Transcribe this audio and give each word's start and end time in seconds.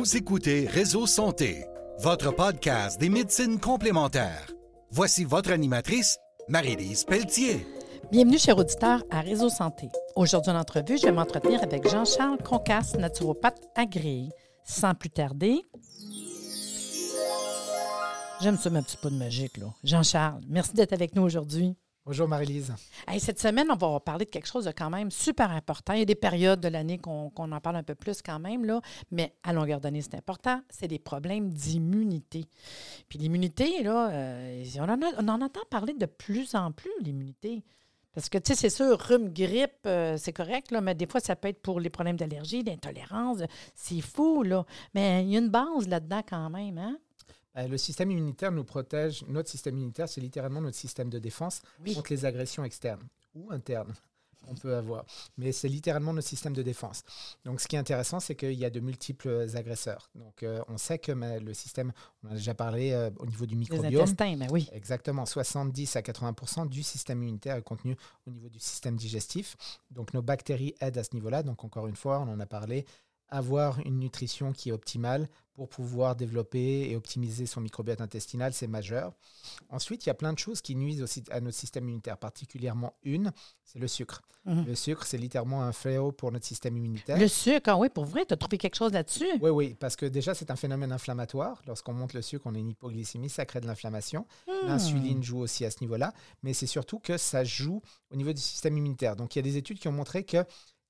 Vous 0.00 0.16
écoutez 0.16 0.66
Réseau 0.66 1.06
Santé, 1.06 1.66
votre 1.98 2.34
podcast 2.34 2.98
des 2.98 3.10
médecines 3.10 3.60
complémentaires. 3.60 4.50
Voici 4.90 5.24
votre 5.24 5.52
animatrice, 5.52 6.16
Marie-Lise 6.48 7.04
Pelletier. 7.04 7.66
Bienvenue, 8.10 8.38
chers 8.38 8.56
auditeurs, 8.56 9.04
à 9.10 9.20
Réseau 9.20 9.50
Santé. 9.50 9.90
Aujourd'hui, 10.16 10.52
en 10.52 10.56
entrevue, 10.58 10.96
je 10.96 11.02
vais 11.02 11.12
m'entretenir 11.12 11.62
avec 11.62 11.86
Jean-Charles 11.86 12.38
Concasse, 12.42 12.94
naturopathe 12.94 13.60
agréé. 13.76 14.30
Sans 14.64 14.94
plus 14.94 15.10
tarder, 15.10 15.60
j'aime 18.40 18.56
ça, 18.56 18.70
ma 18.70 18.80
petite 18.80 19.02
peau 19.02 19.10
de 19.10 19.16
magique, 19.16 19.58
là. 19.58 19.66
Jean-Charles, 19.84 20.40
merci 20.48 20.72
d'être 20.72 20.94
avec 20.94 21.14
nous 21.14 21.24
aujourd'hui. 21.24 21.76
Bonjour 22.06 22.26
Marie-Lise. 22.26 22.74
cette 23.18 23.38
semaine, 23.38 23.70
on 23.70 23.76
va 23.76 24.00
parler 24.00 24.24
de 24.24 24.30
quelque 24.30 24.46
chose 24.46 24.64
de 24.64 24.70
quand 24.70 24.88
même 24.88 25.10
super 25.10 25.50
important. 25.50 25.92
Il 25.92 25.98
y 25.98 26.02
a 26.02 26.06
des 26.06 26.14
périodes 26.14 26.58
de 26.58 26.68
l'année 26.68 26.96
qu'on 26.96 27.30
en 27.36 27.60
parle 27.60 27.76
un 27.76 27.82
peu 27.82 27.94
plus 27.94 28.22
quand 28.22 28.38
même, 28.38 28.64
là, 28.64 28.80
mais 29.10 29.34
à 29.42 29.52
longueur 29.52 29.80
d'année, 29.80 30.00
c'est 30.00 30.14
important. 30.14 30.62
C'est 30.70 30.88
des 30.88 30.98
problèmes 30.98 31.50
d'immunité. 31.50 32.46
Puis 33.10 33.18
l'immunité, 33.18 33.82
là, 33.82 34.10
euh, 34.12 34.64
on, 34.78 35.28
en 35.28 35.42
entend 35.42 35.60
parler 35.68 35.92
de 35.92 36.06
plus 36.06 36.54
en 36.54 36.72
plus, 36.72 36.90
l'immunité. 37.02 37.62
Parce 38.14 38.30
que, 38.30 38.38
tu 38.38 38.54
sais, 38.54 38.58
c'est 38.58 38.70
sûr, 38.70 38.98
rhume, 38.98 39.28
grippe, 39.28 39.86
euh, 39.86 40.16
c'est 40.16 40.32
correct, 40.32 40.70
là, 40.70 40.80
mais 40.80 40.94
des 40.94 41.06
fois, 41.06 41.20
ça 41.20 41.36
peut 41.36 41.48
être 41.48 41.60
pour 41.60 41.80
les 41.80 41.90
problèmes 41.90 42.16
d'allergie, 42.16 42.64
d'intolérance. 42.64 43.40
C'est 43.74 44.00
fou, 44.00 44.42
là. 44.42 44.64
Mais 44.94 45.22
il 45.22 45.30
y 45.30 45.36
a 45.36 45.38
une 45.38 45.50
base 45.50 45.86
là-dedans 45.86 46.22
quand 46.26 46.48
même, 46.48 46.78
hein? 46.78 46.96
Euh, 47.60 47.68
le 47.68 47.78
système 47.78 48.10
immunitaire 48.10 48.52
nous 48.52 48.64
protège. 48.64 49.24
Notre 49.28 49.48
système 49.48 49.76
immunitaire, 49.76 50.08
c'est 50.08 50.20
littéralement 50.20 50.60
notre 50.60 50.76
système 50.76 51.10
de 51.10 51.18
défense 51.18 51.62
contre 51.94 52.12
les 52.12 52.24
agressions 52.24 52.64
externes 52.64 53.06
ou 53.34 53.50
internes 53.52 53.94
qu'on 54.46 54.54
peut 54.54 54.74
avoir. 54.74 55.04
Mais 55.36 55.52
c'est 55.52 55.68
littéralement 55.68 56.14
notre 56.14 56.26
système 56.26 56.54
de 56.54 56.62
défense. 56.62 57.02
Donc, 57.44 57.60
ce 57.60 57.68
qui 57.68 57.76
est 57.76 57.78
intéressant, 57.78 58.20
c'est 58.20 58.34
qu'il 58.34 58.54
y 58.54 58.64
a 58.64 58.70
de 58.70 58.80
multiples 58.80 59.46
agresseurs. 59.54 60.10
Donc, 60.14 60.42
euh, 60.42 60.62
on 60.68 60.78
sait 60.78 60.98
que 60.98 61.12
le 61.12 61.52
système, 61.54 61.92
on 62.24 62.30
a 62.30 62.34
déjà 62.34 62.54
parlé 62.54 62.92
euh, 62.92 63.10
au 63.18 63.26
niveau 63.26 63.44
du 63.44 63.54
microbiome. 63.56 63.90
Les 63.90 64.00
intestins, 64.00 64.36
mais 64.36 64.50
oui. 64.50 64.68
Exactement. 64.72 65.26
70 65.26 65.96
à 65.96 66.02
80 66.02 66.66
du 66.66 66.82
système 66.82 67.22
immunitaire 67.22 67.56
est 67.56 67.62
contenu 67.62 67.96
au 68.26 68.30
niveau 68.30 68.48
du 68.48 68.58
système 68.60 68.96
digestif. 68.96 69.56
Donc, 69.90 70.14
nos 70.14 70.22
bactéries 70.22 70.74
aident 70.80 70.98
à 70.98 71.04
ce 71.04 71.14
niveau-là. 71.14 71.42
Donc, 71.42 71.62
encore 71.64 71.86
une 71.86 71.96
fois, 71.96 72.20
on 72.20 72.32
en 72.32 72.40
a 72.40 72.46
parlé 72.46 72.86
avoir 73.30 73.78
une 73.80 73.98
nutrition 73.98 74.52
qui 74.52 74.70
est 74.70 74.72
optimale 74.72 75.28
pour 75.54 75.68
pouvoir 75.68 76.16
développer 76.16 76.90
et 76.90 76.96
optimiser 76.96 77.44
son 77.44 77.60
microbiote 77.60 78.00
intestinal, 78.00 78.54
c'est 78.54 78.66
majeur. 78.66 79.12
Ensuite, 79.68 80.06
il 80.06 80.08
y 80.08 80.10
a 80.10 80.14
plein 80.14 80.32
de 80.32 80.38
choses 80.38 80.62
qui 80.62 80.74
nuisent 80.74 81.02
aussi 81.02 81.22
à 81.30 81.40
notre 81.40 81.56
système 81.56 81.84
immunitaire, 81.84 82.16
particulièrement 82.16 82.94
une, 83.02 83.32
c'est 83.64 83.78
le 83.78 83.88
sucre. 83.88 84.22
Mhm. 84.46 84.64
Le 84.66 84.74
sucre, 84.74 85.04
c'est 85.04 85.18
littéralement 85.18 85.62
un 85.62 85.72
fléau 85.72 86.12
pour 86.12 86.32
notre 86.32 86.46
système 86.46 86.76
immunitaire. 86.76 87.18
Le 87.18 87.28
sucre, 87.28 87.68
ah 87.68 87.76
oui, 87.76 87.90
pour 87.90 88.06
vrai, 88.06 88.24
tu 88.24 88.32
as 88.32 88.38
trouvé 88.38 88.56
quelque 88.56 88.76
chose 88.76 88.92
là-dessus? 88.92 89.28
Oui, 89.42 89.50
oui, 89.50 89.76
parce 89.78 89.96
que 89.96 90.06
déjà, 90.06 90.34
c'est 90.34 90.50
un 90.50 90.56
phénomène 90.56 90.92
inflammatoire. 90.92 91.60
Lorsqu'on 91.66 91.92
monte 91.92 92.14
le 92.14 92.22
sucre, 92.22 92.46
on 92.46 92.54
a 92.54 92.58
une 92.58 92.70
hypoglycémie, 92.70 93.28
ça 93.28 93.44
crée 93.44 93.60
de 93.60 93.66
l'inflammation. 93.66 94.26
Hmm. 94.48 94.66
L'insuline 94.66 95.22
joue 95.22 95.40
aussi 95.40 95.66
à 95.66 95.70
ce 95.70 95.78
niveau-là, 95.82 96.14
mais 96.42 96.54
c'est 96.54 96.66
surtout 96.66 96.98
que 97.00 97.18
ça 97.18 97.44
joue 97.44 97.82
au 98.10 98.16
niveau 98.16 98.32
du 98.32 98.40
système 98.40 98.78
immunitaire. 98.78 99.14
Donc, 99.14 99.36
il 99.36 99.38
y 99.38 99.40
a 99.40 99.42
des 99.42 99.58
études 99.58 99.78
qui 99.78 99.88
ont 99.88 99.92
montré 99.92 100.24
que 100.24 100.38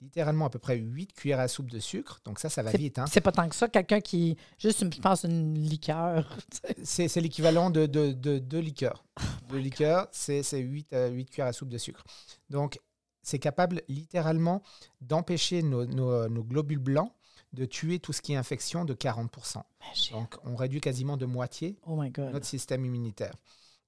littéralement 0.01 0.47
à 0.47 0.51
peu 0.51 0.59
près 0.59 0.77
8 0.77 1.12
cuillères 1.12 1.41
à 1.41 1.48
soupe 1.48 1.70
de 1.70 1.79
sucre. 1.79 2.20
Donc 2.25 2.39
ça, 2.39 2.48
ça 2.48 2.62
va 2.62 2.70
vite. 2.73 2.98
Hein. 2.98 3.05
C'est 3.11 3.20
pas 3.20 3.33
tant 3.33 3.48
que 3.48 3.55
ça. 3.55 3.69
Quelqu'un 3.69 4.01
qui, 4.01 4.37
juste, 4.59 4.84
je 4.92 5.01
pense, 5.01 5.25
une 5.25 5.55
liqueur. 5.55 6.37
c'est 6.83 7.15
l'équivalent 7.17 7.70
de 7.70 7.87
deux 7.87 8.15
de, 8.15 8.39
de 8.39 8.59
liqueurs. 8.59 9.05
de 9.51 9.57
liqueur, 9.57 10.09
c'est 10.12 10.42
8, 10.53 10.95
8 11.11 11.31
cuillères 11.31 11.47
à 11.47 11.53
soupe 11.53 11.69
de 11.69 11.79
sucre. 11.79 12.05
Donc, 12.48 12.79
c'est 13.23 13.39
capable 13.39 13.83
littéralement 13.89 14.62
d'empêcher 15.01 15.62
nos, 15.62 15.84
nos, 15.84 16.45
globules 16.45 16.79
blancs 16.79 17.12
de 17.53 17.64
tuer 17.64 17.98
tout 17.98 18.12
ce 18.12 18.23
qui 18.23 18.33
est 18.33 18.37
infection 18.37 18.85
de 18.85 18.95
40%. 18.95 19.62
Donc, 20.13 20.36
on 20.45 20.57
réduit 20.57 20.80
quasiment 20.80 21.17
de 21.17 21.27
moitié 21.27 21.79
oh 21.86 22.01
notre 22.17 22.47
système 22.47 22.85
immunitaire. 22.85 23.35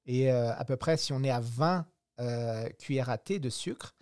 Et 0.06 0.30
euh, 0.32 0.52
à 0.54 0.64
peu 0.64 0.76
près, 0.76 0.96
si 0.96 1.12
on 1.12 1.22
est 1.22 1.30
à 1.30 1.40
20 1.40 1.86
euh, 2.20 2.68
cuillères 2.78 3.08
à 3.08 3.18
thé 3.18 3.38
de 3.38 3.48
sucre, 3.48 3.94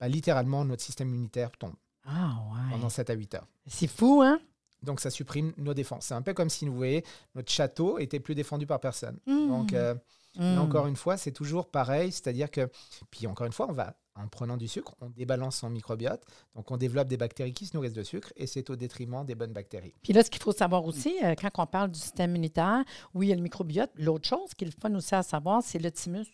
bah, 0.00 0.08
littéralement, 0.08 0.64
notre 0.64 0.82
système 0.82 1.08
immunitaire 1.08 1.50
tombe 1.52 1.74
ah, 2.06 2.36
pendant 2.70 2.88
7 2.88 3.10
à 3.10 3.14
8 3.14 3.34
heures. 3.34 3.46
C'est 3.66 3.86
fou, 3.86 4.22
hein? 4.22 4.38
Donc, 4.82 5.00
ça 5.00 5.10
supprime 5.10 5.52
nos 5.56 5.74
défenses. 5.74 6.06
C'est 6.06 6.14
un 6.14 6.22
peu 6.22 6.34
comme 6.34 6.50
si, 6.50 6.66
vous 6.68 6.76
voyez, 6.76 7.04
notre 7.34 7.50
château 7.50 7.98
était 7.98 8.20
plus 8.20 8.34
défendu 8.34 8.66
par 8.66 8.78
personne. 8.78 9.18
Mmh. 9.26 9.48
Donc, 9.48 9.72
euh, 9.72 9.94
mmh. 10.38 10.58
encore 10.58 10.86
une 10.86 10.96
fois, 10.96 11.16
c'est 11.16 11.32
toujours 11.32 11.66
pareil. 11.66 12.12
C'est-à-dire 12.12 12.50
que, 12.50 12.68
puis 13.10 13.26
encore 13.26 13.46
une 13.46 13.52
fois, 13.52 13.66
on 13.68 13.72
va, 13.72 13.96
en 14.14 14.28
prenant 14.28 14.56
du 14.56 14.68
sucre, 14.68 14.94
on 15.00 15.10
débalance 15.10 15.56
son 15.56 15.70
microbiote. 15.70 16.22
Donc, 16.54 16.70
on 16.70 16.76
développe 16.76 17.08
des 17.08 17.16
bactéries 17.16 17.52
qui 17.52 17.66
se 17.66 17.76
nourrissent 17.76 17.94
de 17.94 18.02
sucre 18.02 18.32
et 18.36 18.46
c'est 18.46 18.70
au 18.70 18.76
détriment 18.76 19.24
des 19.24 19.34
bonnes 19.34 19.52
bactéries. 19.52 19.94
Puis 20.02 20.12
là, 20.12 20.22
ce 20.22 20.30
qu'il 20.30 20.42
faut 20.42 20.52
savoir 20.52 20.84
aussi, 20.84 21.16
euh, 21.24 21.34
quand 21.34 21.50
on 21.62 21.66
parle 21.66 21.90
du 21.90 21.98
système 21.98 22.30
immunitaire, 22.30 22.84
oui, 23.14 23.26
il 23.26 23.30
y 23.30 23.32
a 23.32 23.36
le 23.36 23.42
microbiote. 23.42 23.90
L'autre 23.96 24.28
chose 24.28 24.54
qu'il 24.54 24.70
faut 24.70 24.88
nous 24.88 24.98
aussi 24.98 25.14
à 25.14 25.22
savoir, 25.22 25.62
c'est 25.64 25.78
le 25.78 25.90
thymus. 25.90 26.26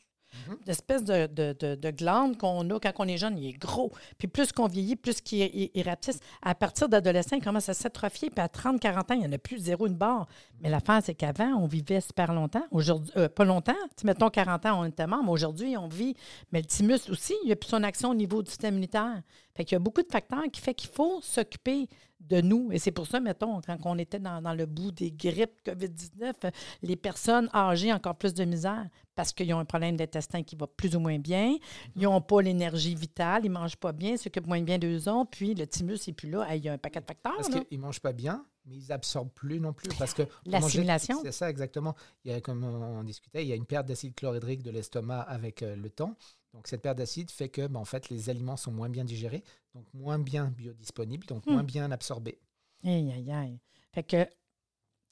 L'espèce 0.67 1.05
de, 1.05 1.27
de, 1.27 1.75
de, 1.75 1.91
glande 1.91 2.37
qu'on 2.37 2.69
a 2.71 2.81
quand 2.81 2.93
on 2.99 3.09
est 3.09 3.17
jeune, 3.17 3.39
il 3.39 3.49
est 3.49 3.59
gros. 3.59 3.93
Puis 4.19 4.29
plus 4.29 4.53
qu'on 4.53 4.67
vieillit, 4.67 4.97
plus 4.97 5.21
qu'il 5.21 5.71
rapetisse. 5.85 6.21
À 6.43 6.55
partir 6.55 6.89
d'adolescent, 6.89 7.37
il 7.37 7.43
commence 7.43 7.69
à 7.69 7.75
s'atrophier. 7.75 8.31
Puis 8.31 8.43
à 8.43 8.49
30, 8.49 8.81
40 8.81 9.11
ans, 9.11 9.15
il 9.15 9.21
n'y 9.21 9.27
en 9.27 9.33
a 9.33 9.39
plus 9.39 9.59
zéro 9.59 9.87
une 9.87 9.95
barre. 9.95 10.27
Mais 10.61 10.69
l'affaire, 10.69 11.01
c'est 11.05 11.15
qu'avant, 11.15 11.55
on 11.57 11.67
vivait 11.67 12.01
super 12.01 12.33
longtemps. 12.33 12.65
Aujourd'hui, 12.71 13.13
euh, 13.17 13.29
pas 13.29 13.45
longtemps. 13.45 13.77
Tu 13.97 14.07
mettons 14.07 14.31
40 14.31 14.67
ans, 14.67 14.81
on 14.81 14.85
était 14.85 15.07
mort. 15.07 15.23
Mais 15.23 15.31
aujourd'hui, 15.31 15.77
on 15.77 15.89
vit. 15.89 16.15
Mais 16.53 16.61
le 16.61 16.67
thymus 16.67 17.11
aussi, 17.11 17.35
il 17.43 17.47
n'y 17.47 17.53
a 17.53 17.57
plus 17.57 17.69
son 17.69 17.83
action 17.83 18.11
au 18.11 18.15
niveau 18.15 18.43
du 18.43 18.51
système 18.51 18.75
immunitaire. 18.75 19.23
Fait 19.55 19.65
qu'il 19.65 19.75
y 19.75 19.77
a 19.77 19.81
beaucoup 19.81 20.03
de 20.03 20.11
facteurs 20.11 20.43
qui 20.51 20.61
font 20.61 20.73
qu'il 20.73 20.91
faut 20.91 21.21
s'occuper 21.21 21.89
de 22.29 22.41
nous. 22.41 22.71
Et 22.73 22.79
c'est 22.79 22.91
pour 22.91 23.07
ça, 23.07 23.21
mettons, 23.21 23.61
quand 23.61 23.79
on 23.85 23.99
était 23.99 24.19
dans, 24.19 24.55
le 24.55 24.67
bout 24.67 24.93
des 24.93 25.11
grippes 25.11 25.61
COVID-19, 25.65 26.53
les 26.83 26.97
personnes 26.97 27.49
âgées 27.55 27.93
ont 27.93 27.97
encore 27.97 28.17
plus 28.17 28.35
de 28.35 28.45
misère 28.45 28.87
parce 29.15 29.33
qu'ils 29.33 29.53
ont 29.53 29.59
un 29.59 29.65
problème 29.65 29.97
d'intestin 29.97 30.43
qui 30.43 30.57
va 30.57 30.67
plus 30.67 30.97
ou 30.97 31.01
moins 31.01 31.19
bien. 31.19 31.57
Ils 31.97 32.03
n'ont 32.03 32.21
pas 32.21 32.41
l'énergie 32.41 32.95
vitale, 32.95 33.45
ils 33.45 33.49
ne 33.49 33.55
mangent 33.55 33.77
pas 33.77 33.93
bien, 33.93 34.17
ce 34.17 34.29
que 34.29 34.41
moins 34.41 34.63
bien 34.63 34.79
deux 34.79 35.09
ans, 35.09 35.27
puis 35.27 35.55
le 35.55 35.67
thymus 35.67 35.99
n'est 36.07 36.15
plus 36.15 36.31
là. 36.31 36.55
Il 36.55 36.65
y 36.65 36.69
a 36.69 36.73
un 36.73 36.79
paquet 36.79 37.01
de 37.01 37.07
facteurs. 37.07 37.37
Parce 37.37 37.49
qu'ils 37.49 37.79
ne 37.79 37.83
mangent 37.83 38.01
pas 38.01 38.13
bien, 38.13 38.45
mais 38.67 38.77
ils 38.77 38.93
absorbent 38.93 39.33
plus 39.33 39.61
non 39.61 39.73
plus. 39.73 39.89
Parce 39.99 40.15
que 40.15 40.23
L'assimilation. 40.47 41.21
C'est 41.23 41.33
ça, 41.33 41.51
exactement. 41.51 41.95
Il 42.25 42.33
y 42.33 42.35
a, 42.35 42.41
comme 42.41 42.65
on 42.65 43.03
discutait, 43.03 43.43
il 43.43 43.49
y 43.49 43.53
a 43.53 43.57
une 43.57 43.67
perte 43.67 43.87
d'acide 43.87 44.15
chlorhydrique 44.15 44.63
de 44.63 44.71
l'estomac 44.71 45.21
avec 45.21 45.63
euh, 45.63 45.77
le 45.77 45.91
temps. 45.91 46.17
Donc 46.55 46.67
cette 46.69 46.83
perte 46.83 46.99
d'acide 46.99 47.31
fait 47.31 47.49
que 47.49 47.67
ben, 47.67 47.81
en 47.81 47.85
fait, 47.85 48.09
les 48.11 48.29
aliments 48.31 48.57
sont 48.57 48.73
moins 48.73 48.89
bien 48.89 49.05
digérés, 49.05 49.43
donc 49.75 49.87
moins 49.95 50.19
bien 50.19 50.47
biodisponibles, 50.47 51.27
donc 51.27 51.47
moins 51.47 51.63
hmm. 51.63 51.67
bien 51.67 51.91
absorbés. 51.91 52.39
Aïe, 52.85 53.13
aïe, 53.13 53.33
aïe. 53.33 53.61
Fait 53.95 54.03
que 54.03 54.27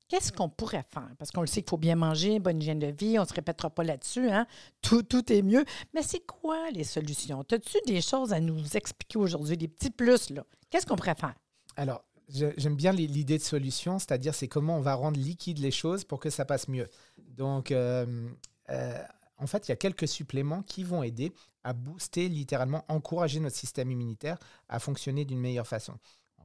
qu'est-ce 0.08 0.32
qu'on 0.32 0.48
pourrait 0.48 0.84
faire? 0.92 1.10
Parce 1.18 1.30
qu'on 1.30 1.40
le 1.40 1.46
sait 1.46 1.62
qu'il 1.62 1.70
faut 1.70 1.78
bien 1.78 1.96
manger, 1.96 2.40
bonne 2.40 2.60
hygiène 2.60 2.80
de 2.80 2.88
vie, 2.88 3.18
on 3.18 3.22
ne 3.22 3.28
se 3.28 3.32
répétera 3.32 3.70
pas 3.70 3.84
là-dessus, 3.84 4.28
hein? 4.28 4.46
tout, 4.82 5.02
tout 5.02 5.32
est 5.32 5.42
mieux. 5.42 5.64
Mais 5.94 6.02
c'est 6.02 6.26
quoi 6.26 6.70
les 6.72 6.84
solutions? 6.84 7.40
As-tu 7.40 7.78
des 7.86 8.00
choses 8.00 8.32
à 8.32 8.40
nous 8.40 8.76
expliquer 8.76 9.18
aujourd'hui, 9.18 9.56
des 9.56 9.68
petits 9.68 9.90
plus, 9.90 10.30
là? 10.30 10.44
Qu'est-ce 10.68 10.86
qu'on 10.86 10.96
pourrait 10.96 11.14
faire? 11.14 11.34
Alors, 11.76 12.04
j'aime 12.28 12.76
bien 12.76 12.92
l'idée 12.92 13.38
de 13.38 13.42
solution, 13.42 13.98
c'est-à-dire 13.98 14.34
c'est 14.34 14.48
comment 14.48 14.76
on 14.76 14.80
va 14.80 14.94
rendre 14.94 15.18
liquide 15.18 15.58
les 15.58 15.70
choses 15.70 16.04
pour 16.04 16.20
que 16.20 16.30
ça 16.30 16.44
passe 16.44 16.68
mieux. 16.68 16.88
Donc, 17.18 17.70
euh, 17.70 18.28
euh, 18.68 19.02
en 19.40 19.46
fait, 19.46 19.68
il 19.68 19.70
y 19.70 19.72
a 19.72 19.76
quelques 19.76 20.06
suppléments 20.06 20.62
qui 20.62 20.84
vont 20.84 21.02
aider 21.02 21.32
à 21.64 21.72
booster, 21.72 22.28
littéralement, 22.28 22.84
encourager 22.88 23.40
notre 23.40 23.56
système 23.56 23.90
immunitaire 23.90 24.38
à 24.68 24.78
fonctionner 24.78 25.24
d'une 25.24 25.40
meilleure 25.40 25.66
façon. 25.66 25.94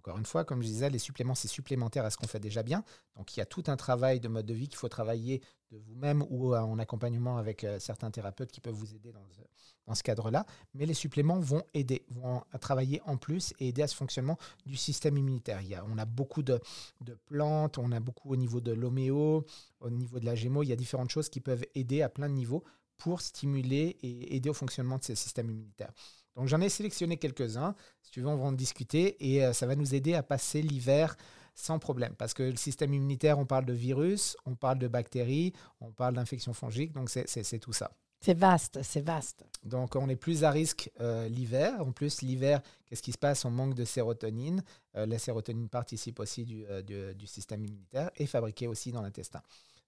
Encore 0.05 0.19
une 0.19 0.25
fois, 0.25 0.45
comme 0.45 0.61
je 0.61 0.67
disais, 0.67 0.91
les 0.91 0.99
suppléments, 0.99 1.33
c'est 1.33 1.47
supplémentaire 1.47 2.05
à 2.05 2.11
ce 2.11 2.17
qu'on 2.17 2.27
fait 2.27 2.39
déjà 2.39 2.61
bien. 2.61 2.83
Donc, 3.15 3.35
il 3.35 3.39
y 3.39 3.41
a 3.41 3.45
tout 3.47 3.63
un 3.65 3.75
travail 3.75 4.19
de 4.19 4.27
mode 4.27 4.45
de 4.45 4.53
vie 4.53 4.67
qu'il 4.67 4.77
faut 4.77 4.87
travailler 4.87 5.41
de 5.71 5.79
vous-même 5.79 6.23
ou 6.29 6.55
en 6.55 6.77
accompagnement 6.77 7.37
avec 7.37 7.63
euh, 7.63 7.79
certains 7.79 8.11
thérapeutes 8.11 8.51
qui 8.51 8.61
peuvent 8.61 8.75
vous 8.75 8.93
aider 8.93 9.11
dans, 9.11 9.95
ce 9.95 10.03
cadre-là. 10.03 10.45
Mais 10.75 10.85
les 10.85 10.93
suppléments 10.93 11.39
vont 11.39 11.63
aider, 11.73 12.05
vont 12.11 12.43
travailler 12.61 13.01
en 13.05 13.17
plus 13.17 13.55
et 13.59 13.69
aider 13.69 13.81
à 13.81 13.87
ce 13.87 13.95
fonctionnement 13.95 14.37
du 14.67 14.77
système 14.77 15.17
immunitaire. 15.17 15.61
Il 15.61 15.69
y 15.69 15.75
a, 15.75 15.83
on 15.89 15.97
a 15.97 16.05
beaucoup 16.05 16.43
de, 16.43 16.59
de, 17.01 17.15
plantes, 17.25 17.79
on 17.79 17.91
a 17.91 17.99
beaucoup 17.99 18.29
au 18.29 18.35
niveau 18.35 18.61
de 18.61 18.73
l'homéo, 18.73 19.43
au 19.79 19.89
niveau 19.89 20.19
de 20.19 20.25
la 20.25 20.35
gémo. 20.35 20.61
Il 20.61 20.69
y 20.69 20.73
a 20.73 20.75
différentes 20.75 21.09
choses 21.09 21.29
qui 21.29 21.39
peuvent 21.39 21.65
aider 21.73 22.03
à 22.03 22.09
plein 22.09 22.29
de 22.29 22.35
niveaux 22.35 22.63
pour 22.97 23.21
stimuler 23.21 23.97
et 24.03 24.35
aider 24.35 24.49
au 24.49 24.53
fonctionnement 24.53 24.99
de 24.99 25.03
ces 25.03 25.15
systèmes 25.15 25.49
immunitaires. 25.49 25.93
Donc 26.35 26.47
j'en 26.47 26.61
ai 26.61 26.69
sélectionné 26.69 27.17
quelques-uns. 27.17 27.75
Si 28.01 28.11
tu 28.11 28.21
veux, 28.21 28.27
on 28.27 28.37
va 28.37 28.45
en 28.45 28.51
discuter 28.51 29.15
et 29.33 29.43
euh, 29.43 29.53
ça 29.53 29.65
va 29.65 29.75
nous 29.75 29.95
aider 29.95 30.13
à 30.13 30.23
passer 30.23 30.61
l'hiver 30.61 31.15
sans 31.53 31.79
problème. 31.79 32.13
Parce 32.17 32.33
que 32.33 32.43
le 32.43 32.57
système 32.57 32.93
immunitaire, 32.93 33.39
on 33.39 33.45
parle 33.45 33.65
de 33.65 33.73
virus, 33.73 34.35
on 34.45 34.55
parle 34.55 34.77
de 34.77 34.87
bactéries, 34.87 35.53
on 35.79 35.91
parle 35.91 36.15
d'infections 36.15 36.53
fongiques, 36.53 36.91
donc 36.91 37.09
c'est 37.09 37.59
tout 37.59 37.71
ça. 37.71 37.91
C'est 38.19 38.37
vaste, 38.37 38.79
c'est 38.81 39.01
vaste. 39.01 39.45
Donc 39.63 39.95
on 39.95 40.09
est 40.09 40.15
plus 40.15 40.43
à 40.43 40.51
risque 40.51 40.91
euh, 40.99 41.29
l'hiver. 41.29 41.79
En 41.79 41.91
plus, 41.91 42.21
l'hiver, 42.21 42.61
qu'est-ce 42.85 43.01
qui 43.01 43.11
se 43.11 43.17
passe? 43.17 43.45
On 43.45 43.51
manque 43.51 43.75
de 43.75 43.85
sérotonine. 43.85 44.63
Euh, 44.95 45.05
la 45.05 45.19
sérotonine 45.19 45.69
participe 45.69 46.19
aussi 46.19 46.43
du, 46.43 46.65
du, 46.83 47.27
système 47.27 47.63
immunitaire 47.63 48.09
et 48.17 48.25
fabriquée 48.25 48.67
aussi 48.67 48.91
dans 48.91 49.01
l'intestin. 49.01 49.41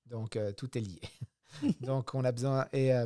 Donc 0.06 0.38
tout 0.56 0.78
est 0.78 0.82
lié. 0.82 1.02
donc, 1.82 2.14
on 2.14 2.24
a 2.24 2.32
besoin. 2.32 2.66
Et 2.74 2.94
euh, 2.94 3.06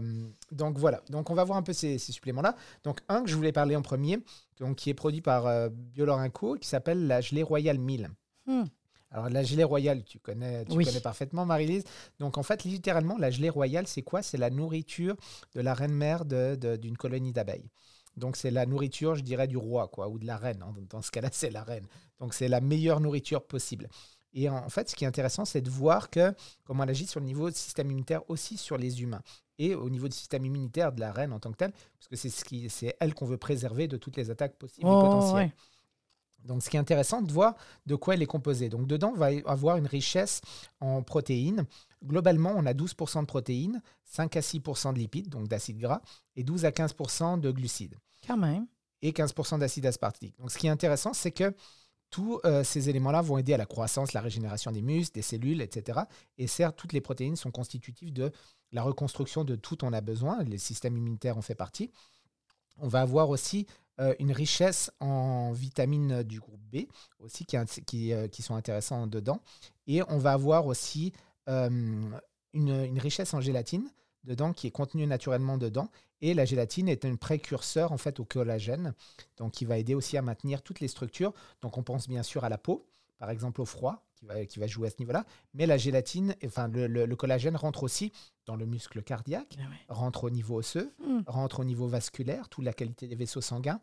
donc, 0.51 0.77
voilà. 0.77 1.01
Donc, 1.09 1.29
on 1.29 1.33
va 1.33 1.43
voir 1.43 1.57
un 1.57 1.63
peu 1.63 1.73
ces, 1.73 1.97
suppléments-là. 1.97 2.55
Donc, 2.83 2.99
un 3.09 3.23
que 3.23 3.29
je 3.29 3.35
voulais 3.35 3.51
parler 3.51 3.75
en 3.75 3.81
premier, 3.81 4.19
donc, 4.59 4.77
qui 4.77 4.89
est 4.89 4.93
produit 4.93 5.21
par 5.21 5.47
euh, 5.47 5.69
Biolorinco, 5.71 6.55
qui 6.55 6.67
s'appelle 6.67 7.07
la 7.07 7.21
gelée 7.21 7.43
royale 7.43 7.77
1000. 7.77 8.09
Hmm. 8.45 8.63
Alors, 9.11 9.29
la 9.29 9.43
gelée 9.43 9.65
royale, 9.65 10.03
tu 10.05 10.19
connais, 10.19 10.63
tu 10.65 10.77
Oui. 10.77 10.85
connais 10.85 11.01
parfaitement, 11.01 11.45
Marie-Lise. 11.45 11.83
Donc, 12.19 12.37
en 12.37 12.43
fait, 12.43 12.63
littéralement, 12.63 13.17
la 13.17 13.29
gelée 13.29 13.49
royale, 13.49 13.85
c'est 13.87 14.01
quoi? 14.03 14.21
C'est 14.21 14.37
la 14.37 14.49
nourriture 14.49 15.15
de 15.53 15.61
la 15.61 15.73
reine-mère 15.73 16.23
d'une 16.25 16.95
colonie 16.97 17.33
d'abeilles. 17.33 17.69
Donc, 18.17 18.35
c'est 18.37 18.51
la 18.51 18.65
nourriture, 18.65 19.15
je 19.15 19.21
dirais, 19.23 19.47
du 19.47 19.57
roi, 19.57 19.87
quoi, 19.87 20.07
ou 20.09 20.17
de 20.19 20.25
la 20.25 20.37
reine. 20.37 20.63
hein. 20.63 20.73
Dans 20.89 21.01
ce 21.01 21.11
cas-là, 21.11 21.29
c'est 21.31 21.49
la 21.49 21.63
reine. 21.63 21.85
Donc, 22.19 22.33
c'est 22.33 22.47
la 22.47 22.61
meilleure 22.61 22.99
nourriture 22.99 23.43
possible. 23.45 23.89
Et 24.33 24.49
en 24.49 24.69
fait, 24.69 24.89
ce 24.89 24.95
qui 24.95 25.03
est 25.03 25.07
intéressant, 25.07 25.43
c'est 25.45 25.61
de 25.61 25.69
voir 25.69 26.09
que 26.09 26.33
comment 26.63 26.83
elle 26.83 26.89
agit 26.91 27.05
sur 27.07 27.19
le 27.19 27.25
niveau 27.25 27.49
du 27.49 27.55
système 27.57 27.87
immunitaire, 27.87 28.21
aussi 28.29 28.57
sur 28.57 28.77
les 28.77 29.01
humains. 29.01 29.21
Et 29.59 29.75
au 29.75 29.89
niveau 29.89 30.07
du 30.07 30.15
système 30.15 30.45
immunitaire 30.45 30.91
de 30.93 30.99
la 31.01 31.11
reine 31.11 31.33
en 31.33 31.39
tant 31.39 31.51
que 31.51 31.57
telle, 31.57 31.71
parce 31.71 32.07
que 32.09 32.15
c'est 32.15 32.29
ce 32.29 32.43
qui- 32.45 32.69
c'est 32.69 32.95
elle 32.99 33.13
qu'on 33.13 33.25
veut 33.25 33.37
préserver 33.37 33.87
de 33.87 33.97
toutes 33.97 34.17
les 34.17 34.29
attaques 34.31 34.55
possibles 34.57 34.87
et 34.87 34.91
Oh, 34.93 35.01
potentielles. 35.01 35.35
ouais. 35.47 35.53
Donc, 36.45 36.63
ce 36.63 36.69
qui 36.71 36.77
est 36.77 36.79
intéressant 36.79 37.21
de 37.21 37.31
voir 37.31 37.55
de 37.85 37.93
quoi 37.95 38.15
elle 38.15 38.23
est 38.23 38.25
composée. 38.25 38.67
Donc, 38.69 38.87
dedans, 38.87 39.11
on 39.13 39.17
va 39.17 39.27
avoir 39.45 39.77
une 39.77 39.85
richesse 39.85 40.41
en 40.79 41.03
protéines. 41.03 41.65
Globalement, 42.03 42.53
on 42.57 42.65
a 42.65 42.73
12% 42.73 43.21
de 43.21 43.27
protéines, 43.27 43.79
5 44.05 44.35
à 44.37 44.41
6% 44.41 44.91
de 44.93 44.97
lipides, 44.97 45.29
donc 45.29 45.47
d'acides 45.47 45.77
gras, 45.77 46.01
et 46.35 46.43
12 46.43 46.65
à 46.65 46.71
15% 46.71 47.37
de 47.37 47.51
glucides, 47.51 47.95
Quand 48.25 48.37
même. 48.37 48.65
et 49.03 49.11
15% 49.13 49.59
d'acide 49.59 49.85
aspartique. 49.85 50.35
Donc, 50.39 50.49
ce 50.49 50.57
qui 50.57 50.65
est 50.65 50.71
intéressant, 50.71 51.13
c'est 51.13 51.29
que 51.31 51.53
tous 52.11 52.39
euh, 52.45 52.63
ces 52.63 52.89
éléments-là 52.89 53.21
vont 53.21 53.37
aider 53.37 53.53
à 53.53 53.57
la 53.57 53.65
croissance, 53.65 54.13
la 54.13 54.21
régénération 54.21 54.71
des 54.71 54.81
muscles, 54.81 55.15
des 55.15 55.21
cellules, 55.21 55.61
etc. 55.61 56.01
Et 56.37 56.45
certes, 56.45 56.75
toutes 56.77 56.93
les 56.93 57.01
protéines 57.01 57.37
sont 57.37 57.51
constitutives 57.51 58.13
de 58.13 58.31
la 58.71 58.83
reconstruction 58.83 59.43
de 59.43 59.55
tout 59.55 59.83
on 59.83 59.93
a 59.93 60.01
besoin. 60.01 60.43
Le 60.43 60.57
système 60.57 60.97
immunitaire 60.97 61.37
en 61.37 61.41
fait 61.41 61.55
partie. 61.55 61.89
On 62.77 62.87
va 62.87 63.01
avoir 63.01 63.29
aussi 63.29 63.65
euh, 63.99 64.13
une 64.19 64.33
richesse 64.33 64.91
en 64.99 65.53
vitamines 65.53 66.23
du 66.23 66.39
groupe 66.39 66.61
B, 66.71 66.85
aussi 67.19 67.45
qui, 67.45 68.13
euh, 68.13 68.27
qui 68.27 68.41
sont 68.41 68.55
intéressants 68.55 69.07
dedans. 69.07 69.41
Et 69.87 70.01
on 70.09 70.17
va 70.17 70.33
avoir 70.33 70.67
aussi 70.67 71.13
une 71.47 72.99
richesse 72.99 73.33
en 73.33 73.41
gélatine 73.41 73.89
dedans 74.23 74.53
qui 74.53 74.67
est 74.67 74.71
contenue 74.71 75.07
naturellement 75.07 75.57
dedans. 75.57 75.89
Et 76.21 76.33
la 76.33 76.45
gélatine 76.45 76.87
est 76.87 77.03
un 77.05 77.15
précurseur 77.15 77.91
en 77.91 77.97
fait 77.97 78.19
au 78.19 78.25
collagène, 78.25 78.93
donc 79.37 79.53
qui 79.53 79.65
va 79.65 79.77
aider 79.77 79.95
aussi 79.95 80.17
à 80.17 80.21
maintenir 80.21 80.61
toutes 80.61 80.79
les 80.79 80.87
structures. 80.87 81.33
Donc 81.61 81.77
on 81.77 81.83
pense 81.83 82.07
bien 82.07 82.21
sûr 82.23 82.43
à 82.43 82.49
la 82.49 82.57
peau, 82.59 82.85
par 83.17 83.29
exemple 83.31 83.59
au 83.61 83.65
froid, 83.65 84.03
qui 84.15 84.25
va, 84.25 84.45
qui 84.45 84.59
va 84.59 84.67
jouer 84.67 84.87
à 84.87 84.91
ce 84.91 84.97
niveau-là. 84.99 85.25
Mais 85.55 85.65
la 85.65 85.77
gélatine, 85.77 86.35
enfin 86.45 86.67
le, 86.67 86.85
le- 86.85 87.05
le 87.07 87.15
collagène 87.15 87.55
rentre 87.55 87.81
aussi 87.81 88.11
dans 88.45 88.55
le 88.55 88.67
muscle 88.67 89.01
cardiaque, 89.01 89.57
Ah 89.59 89.63
ouais. 89.69 89.75
rentre 89.89 90.25
au 90.25 90.29
niveau 90.29 90.57
osseux, 90.57 90.91
Mm. 90.99 91.21
rentre 91.25 91.61
au 91.61 91.63
niveau 91.63 91.87
vasculaire, 91.87 92.47
toute 92.49 92.65
la 92.65 92.73
qualité 92.73 93.07
des 93.07 93.15
vaisseaux 93.15 93.41
sanguins. 93.41 93.79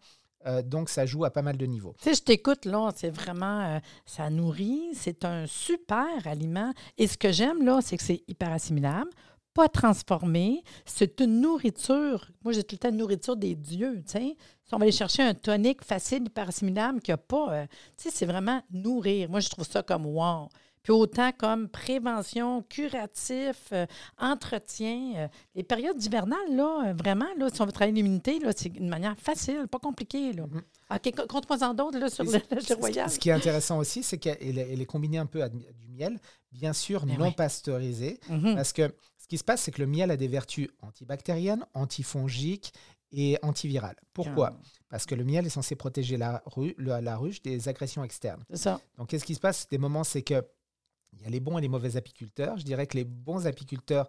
Euh, 0.46 0.62
donc 0.62 0.88
ça 0.88 1.04
joue 1.04 1.24
à 1.24 1.30
pas 1.32 1.42
mal 1.42 1.56
de 1.56 1.66
niveaux. 1.66 1.96
Tu 1.98 2.04
sais, 2.04 2.14
je 2.14 2.22
t'écoute, 2.22 2.64
là, 2.64 2.92
c'est 2.94 3.10
vraiment, 3.10 3.60
euh, 3.74 3.78
ça 4.06 4.30
nourrit, 4.30 4.90
c'est 4.94 5.24
un 5.24 5.48
super 5.48 6.06
aliment. 6.26 6.72
Et 6.96 7.08
ce 7.08 7.18
que 7.18 7.32
j'aime, 7.32 7.64
là, 7.64 7.80
c'est 7.82 7.96
que 7.96 8.04
c'est 8.04 8.22
hyper 8.28 8.52
assimilable, 8.52 9.10
pas 9.58 9.68
transformé, 9.68 10.62
c'est 10.84 11.18
une 11.20 11.40
nourriture. 11.40 12.30
Moi, 12.44 12.52
j'ai 12.52 12.62
tout 12.62 12.76
le 12.76 12.78
temps 12.78 12.90
une 12.90 12.96
nourriture 12.98 13.36
des 13.36 13.56
dieux, 13.56 14.02
tu 14.06 14.12
sais. 14.12 14.36
Si 14.64 14.72
on 14.74 14.78
va 14.78 14.84
aller 14.84 14.92
chercher 14.92 15.22
un 15.24 15.34
tonique 15.34 15.82
facile, 15.84 16.24
hyper 16.26 16.48
assimilable, 16.48 17.00
qui 17.00 17.10
n'a 17.10 17.16
pas, 17.16 17.52
euh, 17.52 17.66
tu 17.96 18.04
sais, 18.04 18.10
c'est 18.14 18.26
vraiment 18.26 18.62
nourrir. 18.70 19.28
Moi, 19.28 19.40
je 19.40 19.48
trouve 19.48 19.66
ça 19.66 19.82
comme 19.82 20.06
wow. 20.06 20.48
Puis 20.84 20.92
autant 20.92 21.32
comme 21.36 21.68
prévention, 21.68 22.62
curatif, 22.68 23.56
euh, 23.72 23.84
entretien. 24.16 25.12
euh, 25.16 25.28
les 25.56 25.64
périodes 25.64 26.00
hivernales, 26.02 26.54
là, 26.54 26.92
vraiment, 26.94 27.26
là, 27.36 27.48
si 27.52 27.60
on 27.60 27.66
veut 27.66 27.72
travailler 27.72 27.94
l'immunité, 27.96 28.38
là, 28.38 28.52
c'est 28.56 28.68
une 28.76 28.88
manière 28.88 29.16
facile, 29.18 29.66
pas 29.68 29.78
compliquée. 29.80 30.32
Là. 30.32 30.44
Mhm. 30.46 30.62
OK, 30.94 31.14
co- 31.16 31.26
compte-moi 31.26 31.58
en 31.68 31.74
d'autres 31.74 31.98
là, 31.98 32.08
sur 32.08 32.22
le, 32.24 32.30
ce- 32.30 32.36
le 32.54 32.60
ce- 32.60 32.74
royal. 32.74 33.10
Ce 33.10 33.18
qui 33.18 33.28
est 33.30 33.32
intéressant 33.32 33.78
aussi, 33.78 34.02
c'est 34.04 34.18
qu'elle 34.18 34.58
est, 34.58 34.80
est 34.80 34.86
combinée 34.86 35.18
un 35.18 35.26
peu 35.26 35.42
à 35.42 35.48
du 35.48 35.64
miel, 35.98 36.20
bien 36.52 36.72
sûr 36.72 37.04
Ben 37.06 37.18
non 37.18 37.26
oui. 37.26 37.34
pasteurisé, 37.34 38.18
Mhm. 38.28 38.54
parce 38.54 38.72
que 38.72 38.94
ce 39.18 39.26
qui 39.28 39.38
se 39.38 39.44
passe, 39.44 39.62
c'est 39.62 39.72
que 39.72 39.80
le 39.82 39.86
miel 39.86 40.10
a 40.10 40.16
des 40.16 40.28
vertus 40.28 40.68
antibactériennes, 40.80 41.64
antifongiques 41.74 42.72
et 43.12 43.38
antivirales. 43.42 43.96
Pourquoi 44.12 44.52
Ah, 44.54 44.60
Parce 44.90 45.06
que 45.06 45.14
le 45.14 45.24
miel 45.24 45.46
est 45.46 45.50
censé 45.50 45.74
protéger 45.76 46.16
la, 46.16 46.42
ru- 46.46 46.74
le- 46.78 47.00
la 47.00 47.16
ruche 47.16 47.42
des 47.42 47.68
agressions 47.68 48.04
externes. 48.04 48.42
C'est 48.50 48.56
ça. 48.58 48.80
Donc, 48.96 49.08
qu'est-ce 49.08 49.24
qui 49.24 49.34
se 49.34 49.40
passe? 49.40 49.68
Des 49.68 49.78
moments, 49.78 50.04
c'est 50.04 50.22
que 50.22 50.42
il 51.14 51.22
y 51.22 51.26
a 51.26 51.30
les 51.30 51.40
bons 51.40 51.56
et 51.58 51.62
les 51.62 51.68
mauvais 51.68 51.96
apiculteurs. 51.96 52.58
Je 52.58 52.64
dirais 52.64 52.86
que 52.86 52.96
les 52.98 53.04
bons 53.04 53.46
apiculteurs 53.46 54.08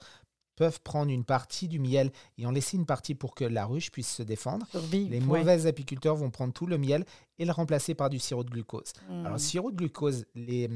peuvent 0.58 0.82
prendre 0.82 1.10
une 1.12 1.24
partie 1.24 1.70
du 1.70 1.80
miel 1.80 2.12
et 2.38 2.46
en 2.46 2.52
laisser 2.52 2.76
une 2.76 2.86
partie 2.86 3.16
pour 3.16 3.34
que 3.36 3.46
la 3.46 3.66
ruche 3.66 3.90
puisse 3.90 4.14
se 4.14 4.22
défendre. 4.24 4.66
Les 4.92 5.06
ouais. 5.06 5.20
mauvais 5.22 5.66
apiculteurs 5.66 6.18
vont 6.18 6.30
prendre 6.30 6.52
tout 6.54 6.66
le 6.68 6.78
miel 6.78 7.06
et 7.38 7.46
le 7.46 7.54
remplacer 7.54 7.96
par 7.96 8.10
du 8.10 8.20
sirop 8.20 8.44
de 8.44 8.50
glucose. 8.50 8.92
Mm. 9.10 9.26
Alors, 9.26 9.40
sirop 9.40 9.72
de 9.72 9.78
glucose, 9.78 10.26
les, 10.36 10.70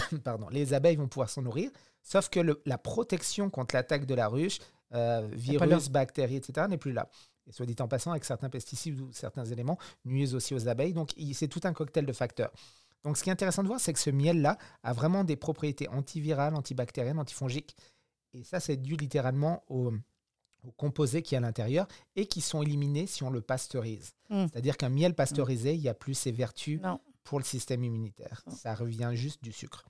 pardon, 0.24 0.48
les 0.50 0.74
abeilles 0.74 0.96
vont 0.96 1.08
pouvoir 1.08 1.30
s'en 1.30 1.42
nourrir, 1.42 1.70
sauf 2.02 2.28
que 2.28 2.40
le- 2.40 2.60
la 2.66 2.78
protection 2.78 3.50
contre 3.50 3.74
l'attaque 3.74 4.06
de 4.06 4.14
la 4.14 4.28
ruche, 4.28 4.58
euh, 4.94 5.28
virus, 5.32 5.88
bactéries, 5.90 6.36
etc., 6.36 6.66
n'est 6.68 6.78
plus 6.78 6.92
là. 6.92 7.08
Et 7.46 7.52
soit 7.52 7.66
dit 7.66 7.76
en 7.80 7.88
passant, 7.88 8.10
avec 8.10 8.24
certains 8.24 8.50
pesticides 8.50 9.00
ou 9.00 9.10
certains 9.12 9.44
éléments, 9.44 9.78
nuisent 10.04 10.34
aussi 10.34 10.54
aux 10.54 10.68
abeilles. 10.68 10.92
Donc, 10.92 11.12
c'est 11.32 11.48
tout 11.48 11.60
un 11.64 11.72
cocktail 11.72 12.04
de 12.06 12.12
facteurs. 12.12 12.52
Donc, 13.04 13.16
ce 13.16 13.22
qui 13.22 13.30
est 13.30 13.32
intéressant 13.32 13.62
de 13.62 13.68
voir, 13.68 13.80
c'est 13.80 13.92
que 13.92 13.98
ce 13.98 14.10
miel-là 14.10 14.58
a 14.82 14.92
vraiment 14.92 15.24
des 15.24 15.36
propriétés 15.36 15.88
antivirales, 15.88 16.54
antibactériennes, 16.54 17.18
antifongiques. 17.18 17.76
Et 18.34 18.44
ça, 18.44 18.60
c'est 18.60 18.76
dû 18.76 18.96
littéralement 18.96 19.62
aux, 19.68 19.92
aux 20.64 20.72
composés 20.72 21.22
qui 21.22 21.34
y 21.34 21.36
a 21.36 21.38
à 21.38 21.40
l'intérieur 21.40 21.86
et 22.16 22.26
qui 22.26 22.40
sont 22.40 22.62
éliminés 22.62 23.06
si 23.06 23.22
on 23.22 23.30
le 23.30 23.40
pasteurise. 23.40 24.12
Mm. 24.28 24.46
C'est-à-dire 24.52 24.76
qu'un 24.76 24.90
miel 24.90 25.14
pasteurisé, 25.14 25.74
il 25.74 25.80
n'y 25.80 25.88
a 25.88 25.94
plus 25.94 26.14
ses 26.14 26.32
vertus 26.32 26.80
Non. 26.82 27.00
Pour 27.28 27.38
le 27.38 27.44
système 27.44 27.84
immunitaire. 27.84 28.42
Non. 28.46 28.54
Ça 28.56 28.74
revient 28.74 29.10
juste 29.12 29.44
du 29.44 29.52
sucre. 29.52 29.84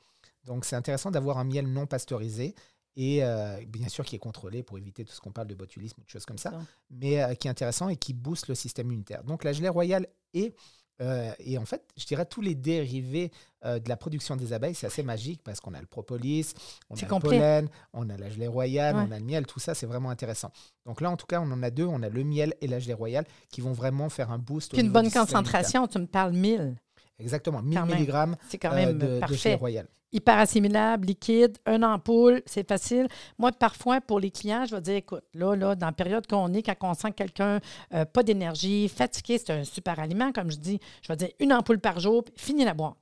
Donc, 0.45 0.65
c'est 0.65 0.75
intéressant 0.75 1.13
d'avoir 1.13 1.39
un 1.39 1.45
miel 1.45 1.69
non 1.69 1.87
pasteurisé 1.87 2.57
et 2.97 3.23
euh, 3.23 3.61
bien 3.69 3.89
sûr 3.89 4.05
qui 4.05 4.17
est 4.17 4.19
contrôlé 4.19 4.65
pour 4.65 4.77
éviter 4.77 5.05
tout 5.05 5.13
ce 5.13 5.21
qu'on 5.21 5.31
parle 5.31 5.47
de 5.47 5.55
botulisme 5.55 6.01
ou 6.01 6.05
de 6.05 6.11
choses 6.11 6.25
comme 6.27 6.37
ça, 6.39 6.53
mais 6.91 7.23
euh, 7.23 7.35
qui 7.35 7.47
est 7.47 7.51
intéressant 7.51 7.89
et 7.91 7.97
qui 7.97 8.13
booste 8.13 8.49
le 8.49 8.57
système 8.57 8.89
immunitaire. 8.89 9.23
Donc, 9.23 9.45
la 9.45 9.53
gelée 9.53 9.69
royale 9.69 10.09
est 10.35 10.53
euh, 11.01 11.31
et 11.39 11.59
en 11.59 11.65
fait, 11.65 11.85
je 11.97 12.05
dirais 12.07 12.27
tous 12.27 12.41
les 12.41 12.57
dérivés 12.57 13.31
de 13.65 13.89
la 13.89 13.97
production 13.97 14.35
des 14.35 14.53
abeilles, 14.53 14.75
c'est 14.75 14.89
assez 14.89 15.05
magique 15.05 15.43
parce 15.45 15.61
qu'on 15.61 15.75
a 15.75 15.81
le 15.81 15.87
propolis, 15.87 16.55
on 16.91 16.97
a 16.97 17.01
le 17.01 17.21
pollen, 17.21 17.69
on 17.93 18.11
a 18.11 18.17
la 18.17 18.31
gelée 18.31 18.49
royale, 18.49 18.97
Ouais. 18.97 19.05
on 19.09 19.13
a 19.13 19.19
le 19.21 19.25
miel, 19.25 19.47
tout 19.47 19.61
ça, 19.61 19.75
c'est 19.75 19.87
vraiment 19.87 20.11
intéressant. 20.11 20.51
Donc 20.87 21.01
là, 21.01 21.09
en 21.09 21.17
tout 21.17 21.27
cas, 21.27 21.41
on 21.41 21.51
en 21.53 21.63
a 21.63 21.71
deux, 21.71 21.87
on 21.87 22.03
a 22.03 22.09
le 22.09 22.25
miel 22.25 22.55
et 22.61 22.67
la 22.67 22.81
gelée 22.81 22.95
royale 22.95 23.27
qui 23.49 23.61
vont 23.61 23.73
vraiment 23.73 24.09
faire 24.09 24.33
un 24.33 24.39
boost. 24.39 24.75
au 24.75 24.77
Puis 24.77 24.85
une 24.85 24.93
bonne 24.93 25.11
concentration, 25.11 25.87
tu 25.87 26.01
me 26.01 26.07
parles 26.07 26.33
1000. 26.33 26.77
Exactement, 27.19 27.63
1000 27.63 27.79
Quand 27.79 27.87
même. 27.87 28.03
mg 28.03 28.37
C'est 28.49 28.59
quand 28.59 28.75
même 28.75 28.99
de, 28.99 29.07
de 29.15 29.19
parfait. 29.21 29.55
royale. 29.55 29.89
Hyper 30.11 30.39
assimilable, 30.39 31.07
liquide, 31.07 31.59
une 31.67 31.85
ampoule, 31.85 32.43
c'est 32.47 32.67
facile. 32.67 33.09
Moi, 33.37 33.53
parfois, 33.53 34.01
pour 34.01 34.21
les 34.21 34.31
clients, 34.31 34.65
je 34.65 34.75
vais 34.75 34.81
dire, 34.81 34.95
écoute, 34.97 35.25
là, 35.35 35.55
là, 35.55 35.75
dans 35.75 35.87
la 35.87 35.93
période 35.93 36.27
qu'on 36.27 36.51
est, 36.55 36.63
quand 36.63 36.75
on 36.81 36.95
sent 36.95 37.11
que 37.11 37.17
quelqu'un 37.17 37.61
euh, 37.93 38.07
pas 38.07 38.23
d'énergie, 38.23 38.89
fatigué, 38.89 39.37
c'est 39.37 39.51
un 39.51 39.65
super 39.65 39.99
aliment, 39.99 40.33
comme 40.33 40.51
je 40.51 40.57
dis, 40.57 40.81
je 41.03 41.09
vais 41.13 41.17
dire 41.17 41.29
une 41.41 41.53
ampoule 41.53 41.79
par 41.79 42.01
jour, 42.01 42.25
puis 42.25 42.33
finis 42.37 42.65
la 42.65 42.73
boîte. 42.73 42.95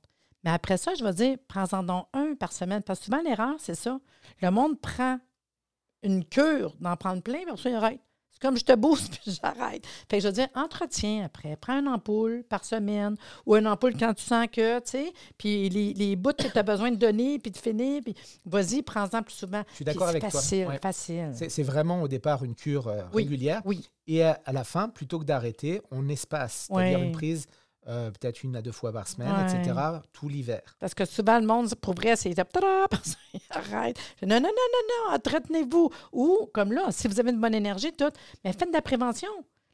Mais 0.43 0.51
après 0.51 0.75
ça, 0.75 0.93
je 0.95 1.03
vais 1.03 1.13
dire, 1.13 1.37
prends-en 1.47 1.81
donc 1.83 2.07
un 2.13 2.35
par 2.35 2.51
semaine. 2.51 2.83
Parce 2.83 2.99
que 2.99 3.05
souvent, 3.05 3.21
l'erreur, 3.21 3.55
c'est 3.59 3.75
ça. 3.75 3.99
Le 4.41 4.51
monde 4.51 4.77
prend 4.81 5.17
une 6.03 6.25
cure 6.25 6.75
d'en 6.81 6.95
prendre 6.97 7.21
plein, 7.21 7.39
puis 7.47 7.57
ça, 7.57 7.69
il 7.69 7.75
arrête. 7.75 7.99
C'est 8.31 8.41
comme 8.47 8.57
je 8.57 8.63
te 8.63 8.75
booste, 8.75 9.17
puis 9.23 9.39
j'arrête. 9.41 9.83
Fait 10.09 10.17
que 10.17 10.21
je 10.23 10.27
veux 10.27 10.33
dire, 10.33 10.47
entretiens 10.53 11.25
après. 11.25 11.55
Prends 11.55 11.79
une 11.79 11.87
ampoule 11.87 12.43
par 12.47 12.63
semaine 12.65 13.15
ou 13.47 13.55
une 13.55 13.65
ampoule 13.65 13.95
quand 13.97 14.13
tu 14.13 14.23
sens 14.23 14.45
que, 14.51 14.77
tu 14.79 14.91
sais, 14.91 15.13
puis 15.39 15.69
les, 15.69 15.93
les 15.93 16.15
bouts 16.15 16.33
que 16.33 16.47
tu 16.47 16.57
as 16.57 16.61
besoin 16.63 16.91
de 16.91 16.97
donner, 16.97 17.39
puis 17.39 17.49
de 17.51 17.57
finir, 17.57 18.01
puis 18.03 18.13
vas-y, 18.45 18.83
prends-en 18.83 19.23
plus 19.23 19.33
souvent. 19.33 19.63
Je 19.71 19.75
suis 19.77 19.85
d'accord 19.85 20.07
avec 20.09 20.21
c'est 20.23 20.29
toi. 20.29 20.39
facile, 20.41 20.67
Ouais. 20.67 20.79
facile. 20.79 21.31
C'est 21.33 21.49
c'est 21.49 21.63
vraiment 21.63 22.01
au 22.03 22.07
départ 22.07 22.43
une 22.43 22.53
cure 22.53 22.87
euh, 22.89 23.01
Oui, 23.13 23.23
régulière. 23.23 23.61
Oui, 23.65 23.89
Et 24.05 24.23
à, 24.23 24.39
à 24.45 24.53
la 24.53 24.63
fin, 24.63 24.87
plutôt 24.89 25.17
que 25.17 25.25
d'arrêter, 25.25 25.81
on 25.89 26.07
espace, 26.07 26.67
c'est-à-dire 26.71 26.99
Ouais. 26.99 27.05
une 27.05 27.11
prise 27.13 27.47
euh, 27.87 28.11
peut-être 28.11 28.43
une 28.43 28.55
à 28.55 28.61
deux 28.61 28.71
fois 28.71 28.91
par 28.91 29.07
semaine, 29.07 29.31
Ouais. 29.31 29.43
etc., 29.59 29.75
tout 30.13 30.27
l'hiver. 30.29 30.61
parce 30.79 30.93
que 30.93 31.05
souvent, 31.05 31.39
le 31.39 31.45
monde, 31.45 31.73
pour 31.75 31.93
vrai, 31.95 32.15
c'est 32.15 32.33
arrête. 33.49 33.97
Non, 34.21 34.35
non, 34.35 34.41
non, 34.41 34.47
non, 34.49 35.09
non, 35.09 35.15
entretenez-vous. 35.15 35.89
Ou, 36.13 36.49
comme 36.53 36.71
là, 36.73 36.87
si 36.91 37.07
vous 37.07 37.19
avez 37.19 37.31
une 37.31 37.39
bonne 37.41 37.55
énergie, 37.55 37.91
tout, 37.93 38.11
mais 38.43 38.53
faites 38.53 38.69
de 38.69 38.73
la 38.73 38.81
prévention. 38.81 39.29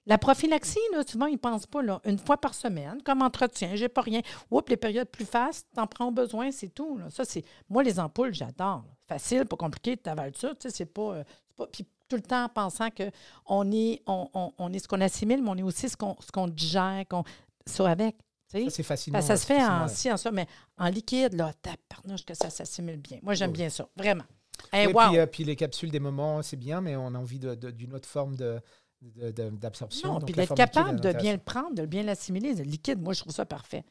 La 0.06 0.18
prophylaxie, 0.18 0.80
là, 0.92 1.02
souvent, 1.08 1.28
ils 1.28 1.34
ne 1.34 1.38
pensent 1.38 1.66
pas, 1.66 1.82
là, 1.82 2.02
une 2.04 2.18
fois 2.20 2.36
par 2.36 2.54
semaine, 2.54 3.02
comme 3.06 3.22
entretien, 3.22 3.72
j'ai 3.76 3.88
pas 3.88 4.02
rien. 4.02 4.20
Oups, 4.52 4.70
les 4.70 4.76
périodes 4.76 5.08
plus 5.08 5.26
fastes, 5.26 5.66
t'en 5.74 5.88
prends 5.88 6.12
besoin, 6.12 6.52
c'est 6.52 6.68
tout. 6.74 6.98
Là. 6.98 7.06
Ça, 7.10 7.24
c'est. 7.24 7.44
Moi, 7.70 7.84
les 7.84 8.00
ampoules, 8.02 8.34
j'adore. 8.34 8.84
Facile, 9.08 9.46
pas 9.46 9.56
compliqué, 9.56 9.96
tu 9.96 10.10
avales 10.10 10.36
ça, 10.36 10.50
tu 10.50 10.56
sais, 10.64 10.70
c'est 10.72 10.86
pas. 10.86 11.14
euh, 11.14 11.24
pas... 11.56 11.68
Puis 11.68 11.86
tout 12.10 12.18
le 12.18 12.22
temps 12.22 12.44
en 12.44 12.50
pensant 12.50 12.90
que 12.92 13.04
on 13.46 13.72
est, 13.72 14.02
on, 14.06 14.28
on- 14.34 14.52
on 14.58 14.74
est 14.74 14.80
ce 14.80 14.88
qu'on 14.90 15.00
assimile, 15.02 15.42
mais 15.42 15.50
on 15.50 15.56
est 15.58 15.64
aussi 15.64 15.88
ce 15.88 15.96
qu'on, 15.96 16.18
ce 16.20 16.32
qu'on 16.34 16.48
digère, 16.50 17.06
qu'on. 17.10 17.24
Ça 17.66 17.90
avec. 17.90 18.16
c'est 18.48 18.66
que 18.68 19.22
ça 19.22 19.38
se 19.38 19.46
fait 19.46 19.64
en 19.64 19.88
ci, 19.88 20.12
en 20.12 20.18
ça, 20.18 20.32
mais 20.32 20.48
en 20.78 20.88
liquide, 20.90 21.34
là, 21.34 21.52
tabarnouche 21.62 22.26
que 22.26 22.34
ça 22.34 22.50
s'assimile 22.50 22.98
bien. 22.98 23.20
Moi, 23.24 23.34
j'aime 23.34 23.52
Oui. 23.52 23.58
bien 23.58 23.70
ça, 23.70 23.88
vraiment. 23.96 24.26
Hey, 24.72 24.88
Oui, 24.88 24.94
wow! 24.94 25.10
puis, 25.10 25.18
euh, 25.20 25.26
puis 25.26 25.44
les 25.44 25.56
capsules 25.56 25.90
des 25.92 26.00
moments, 26.00 26.42
c'est 26.42 26.58
bien, 26.58 26.80
mais 26.82 26.96
on 26.96 27.08
a 27.16 27.18
envie 27.18 27.40
d'une 27.40 27.94
autre 27.96 28.08
forme 28.08 28.36
de- 28.36 28.62
d'absorption. 29.02 30.14
non, 30.14 30.20
puis 30.22 30.34
d'être 30.34 30.52
liquide, 30.52 30.56
capable 30.72 31.00
de 31.02 31.12
bien 31.14 31.34
le 31.34 31.40
prendre, 31.40 31.74
de 31.76 31.86
bien 31.86 32.04
l'assimiler. 32.04 32.54
Le 32.54 32.64
liquide, 32.64 33.02
moi, 33.02 33.14
je 33.14 33.22
trouve 33.22 33.34
ça 33.34 33.46
parfait. 33.46 33.84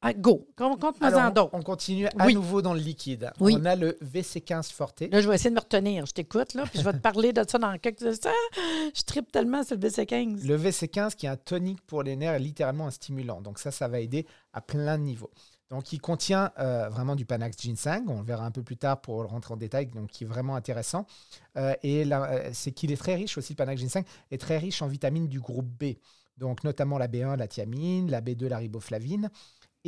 Ah, 0.00 0.12
go. 0.12 0.46
Compte-moi 0.56 0.92
en 1.00 1.02
Alors, 1.02 1.32
d'autres. 1.32 1.50
on 1.54 1.62
continue 1.62 2.06
à 2.06 2.26
Oui. 2.26 2.34
nouveau 2.34 2.62
dans 2.62 2.72
le 2.72 2.78
liquide. 2.78 3.32
Oui. 3.40 3.56
On 3.58 3.64
a 3.64 3.74
le 3.74 3.98
VC15 4.00 4.70
Forte. 4.72 5.00
Là, 5.00 5.20
je 5.20 5.28
vais 5.28 5.34
essayer 5.34 5.50
de 5.50 5.56
me 5.56 5.60
retenir. 5.60 6.06
Je 6.06 6.12
t'écoute, 6.12 6.54
là, 6.54 6.64
puis 6.66 6.78
je 6.78 6.84
vais 6.84 6.92
te 6.92 6.98
parler 6.98 7.32
de 7.32 7.42
ça 7.48 7.58
dans 7.58 7.76
quelques 7.78 8.02
instants. 8.04 8.30
Je 8.94 9.02
tripe 9.02 9.32
tellement 9.32 9.64
sur 9.64 9.76
le 9.76 9.80
BC15. 9.88 10.46
Le 10.46 10.56
VC15 10.56 11.14
qui 11.16 11.26
est 11.26 11.30
un 11.30 11.36
tonique 11.36 11.80
pour 11.86 12.04
les 12.04 12.14
nerfs 12.14 12.34
et 12.34 12.38
littéralement 12.38 12.86
un 12.86 12.90
stimulant. 12.92 13.40
Donc 13.40 13.58
ça, 13.58 13.72
ça 13.72 13.88
va 13.88 13.98
aider 13.98 14.24
à 14.52 14.60
plein 14.60 14.98
de 14.98 15.02
niveaux. 15.02 15.30
Donc 15.68 15.92
il 15.92 16.00
contient 16.00 16.50
euh, 16.60 16.88
vraiment 16.88 17.16
du 17.16 17.26
Panax 17.26 17.56
Ginseng. 17.60 18.04
On 18.08 18.20
le 18.20 18.24
verra 18.24 18.46
un 18.46 18.50
peu 18.52 18.62
plus 18.62 18.76
tard 18.76 19.00
pour 19.00 19.22
rentrer 19.26 19.52
en 19.54 19.56
détail, 19.56 19.86
donc 19.86 20.10
qui 20.10 20.24
est 20.24 20.26
vraiment 20.28 20.54
intéressant. 20.54 21.06
Euh, 21.56 21.74
et 21.82 22.10
euh, 22.10 22.50
c'est 22.52 22.70
qu'il 22.70 22.92
est 22.92 22.96
très 22.96 23.16
riche 23.16 23.36
aussi, 23.36 23.52
le 23.52 23.56
Panax 23.56 23.80
Ginseng 23.80 24.04
est 24.30 24.40
très 24.40 24.58
riche 24.58 24.80
en 24.80 24.86
vitamines 24.86 25.26
du 25.28 25.40
groupe 25.40 25.66
B. 25.66 25.94
Donc 26.38 26.62
notamment 26.62 26.98
la 26.98 27.08
B1, 27.08 27.36
la 27.36 27.48
thiamine, 27.48 28.10
la 28.10 28.20
B2, 28.20 28.46
la 28.46 28.58
riboflavine. 28.58 29.28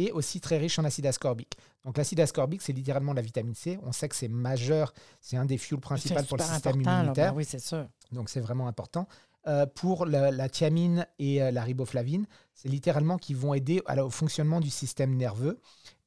Et 0.00 0.12
aussi 0.12 0.40
très 0.40 0.56
riche 0.56 0.78
en 0.78 0.84
acide 0.84 1.04
ascorbique. 1.04 1.58
Donc 1.84 1.98
l'acide 1.98 2.20
ascorbique, 2.20 2.62
c'est 2.62 2.72
littéralement 2.72 3.12
la 3.12 3.20
vitamine 3.20 3.54
C. 3.54 3.78
On 3.82 3.92
sait 3.92 4.08
que 4.08 4.16
c'est 4.16 4.28
majeur, 4.28 4.94
c'est 5.20 5.36
un 5.36 5.44
des 5.44 5.58
fuels 5.58 5.78
principaux 5.78 6.22
pour 6.26 6.38
le 6.38 6.42
système 6.44 6.80
là. 6.80 7.00
immunitaire. 7.00 7.32
Ben 7.32 7.36
oui, 7.36 7.44
c'est 7.44 7.58
sûr. 7.58 7.86
Donc 8.10 8.30
c'est 8.30 8.40
vraiment 8.40 8.66
important. 8.66 9.06
Euh, 9.46 9.66
pour 9.66 10.06
la, 10.06 10.30
la 10.30 10.48
thiamine 10.48 11.06
et 11.18 11.42
euh, 11.42 11.50
la 11.50 11.62
riboflavine, 11.62 12.26
c'est 12.54 12.68
littéralement 12.68 13.18
qui 13.18 13.34
vont 13.34 13.52
aider 13.52 13.82
au 13.98 14.10
fonctionnement 14.10 14.60
du 14.60 14.70
système 14.70 15.14
nerveux 15.16 15.60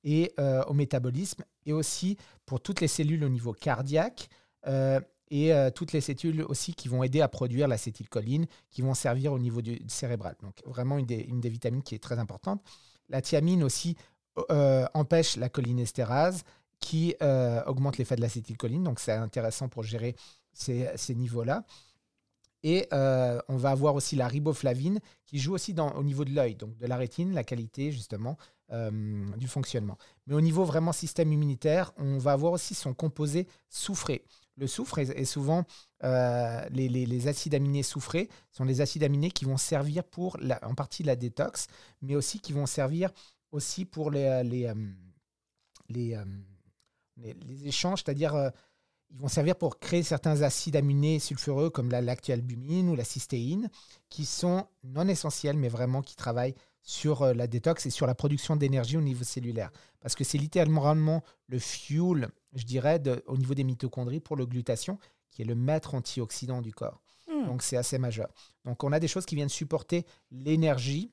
et 0.04 0.34
euh, 0.40 0.64
au 0.66 0.74
métabolisme, 0.74 1.44
et 1.66 1.74
aussi 1.74 2.18
pour 2.46 2.62
toutes 2.62 2.82
les 2.82 2.88
cellules 2.88 3.24
au 3.24 3.30
niveau 3.30 3.54
cardiaque, 3.54 4.30
et 5.30 5.52
toutes 5.76 5.94
les 5.94 6.02
cellules 6.02 6.44
aussi 6.44 6.74
qui 6.74 6.88
vont 6.88 7.04
aider 7.04 7.22
à 7.22 7.28
produire 7.28 7.68
l'acétylcholine, 7.68 8.46
qui 8.70 8.82
vont 8.82 8.94
servir 8.94 9.34
au 9.34 9.40
niveau 9.40 9.62
du 9.62 9.80
cérébral. 9.88 10.36
Donc 10.42 10.56
vraiment 10.66 10.98
une 11.00 11.06
des, 11.06 11.22
une 11.22 11.42
des 11.42 11.50
vitamines 11.50 11.84
qui 11.84 11.96
est 11.96 12.04
très 12.04 12.20
importante. 12.20 12.62
La 13.10 13.22
thiamine 13.22 13.64
aussi 13.64 13.96
euh, 14.50 14.86
empêche 14.94 15.36
la 15.38 15.50
cholinestérase, 15.50 16.44
qui 16.84 17.16
euh, 17.22 17.64
augmente 17.66 17.98
l'effet 17.98 18.18
de 18.18 18.22
l'acétylcholine, 18.22 18.84
donc 18.84 19.00
c'est 19.00 19.14
intéressant 19.14 19.70
pour 19.70 19.84
gérer 19.84 20.18
ces, 20.52 21.16
niveaux-là. 21.16 21.64
Et 22.62 22.88
euh, 22.92 23.40
on 23.48 23.56
va 23.56 23.72
avoir 23.72 23.96
aussi 23.96 24.18
la 24.18 24.28
riboflavine 24.28 25.00
qui 25.26 25.40
joue 25.40 25.54
aussi 25.54 25.74
au 25.96 26.04
niveau 26.04 26.26
de 26.26 26.32
l'œil, 26.32 26.56
donc 26.56 26.78
de 26.78 26.86
la 26.86 26.98
rétine, 26.98 27.34
la 27.34 27.46
qualité 27.46 27.94
justement 27.94 28.38
euh, 28.72 28.92
du 29.38 29.48
fonctionnement. 29.48 29.98
Mais 30.28 30.36
au 30.36 30.42
niveau 30.42 30.66
vraiment 30.66 30.92
système 30.92 31.32
immunitaire, 31.32 31.94
on 31.98 32.18
va 32.18 32.34
avoir 32.34 32.52
aussi 32.52 32.76
son 32.76 32.94
composé 32.94 33.48
soufré. 33.70 34.26
Le 34.56 34.68
soufre 34.68 35.00
est, 35.00 35.26
souvent, 35.26 35.66
euh, 36.04 36.66
les, 36.70 36.88
les- 36.88 37.28
acides 37.28 37.56
aminés 37.56 37.82
soufrés 37.84 38.30
sont 38.52 38.66
des 38.66 38.82
acides 38.82 39.04
aminés 39.04 39.32
qui 39.32 39.46
vont 39.46 39.58
servir 39.58 40.04
pour, 40.04 40.38
en 40.62 40.76
partie 40.76 41.02
la 41.04 41.16
détox, 41.16 41.68
mais 42.02 42.16
aussi 42.16 42.40
qui 42.40 42.54
vont 42.54 42.68
servir 42.68 43.10
aussi 43.52 43.84
pour 43.86 44.12
les, 44.12 44.44
les, 44.44 44.68
euh, 44.68 44.76
les, 45.90 46.16
euh, 46.16 46.26
les- 47.18 47.34
les 47.34 47.68
échanges, 47.68 48.04
c'est-à-dire 48.04 48.36
euh, 48.36 48.50
ils 49.10 49.20
vont 49.20 49.28
servir 49.28 49.56
pour 49.56 49.80
créer 49.80 50.04
certains 50.04 50.42
acides 50.42 50.76
aminés 50.76 51.20
sulfureux 51.20 51.70
comme 51.70 51.90
la 51.92 52.02
lactalbumine 52.02 52.90
ou 52.90 52.96
la 52.96 53.04
cystéine, 53.04 53.70
qui 54.10 54.26
sont 54.26 54.68
non 54.84 55.08
essentiels, 55.08 55.58
mais 55.58 55.70
vraiment 55.70 56.02
qui 56.02 56.16
travaillent 56.16 56.56
sur 56.84 57.22
euh, 57.24 57.34
la 57.34 57.48
détox 57.48 57.86
et 57.86 57.90
sur 57.90 58.06
la 58.06 58.14
production 58.14 58.56
d'énergie 58.56 58.98
au 58.98 59.02
niveau 59.02 59.24
cellulaire. 59.24 59.72
Parce 60.02 60.16
que 60.16 60.24
c'est 60.24 60.38
littéralement 60.38 61.24
le 61.48 61.58
fuel, 61.60 62.30
je 62.54 62.66
dirais, 62.66 63.00
de- 63.00 63.24
au 63.26 63.38
niveau 63.38 63.54
des 63.56 63.64
mitochondries 63.64 64.20
pour 64.20 64.36
le 64.36 64.46
glutation, 64.46 65.00
qui 65.32 65.42
est 65.42 65.46
le 65.46 65.56
maître 65.56 65.96
antioxydant 65.96 66.62
du 66.62 66.74
corps. 66.74 67.02
Hmm. 67.28 67.46
Donc 67.48 67.64
c'est 67.64 67.78
assez 67.78 67.98
majeur. 67.98 68.28
Donc 68.66 68.84
on 68.84 68.92
a 68.92 69.00
des 69.00 69.08
choses 69.08 69.26
qui 69.26 69.36
viennent 69.36 69.50
supporter 69.50 70.06
l'énergie 70.30 71.12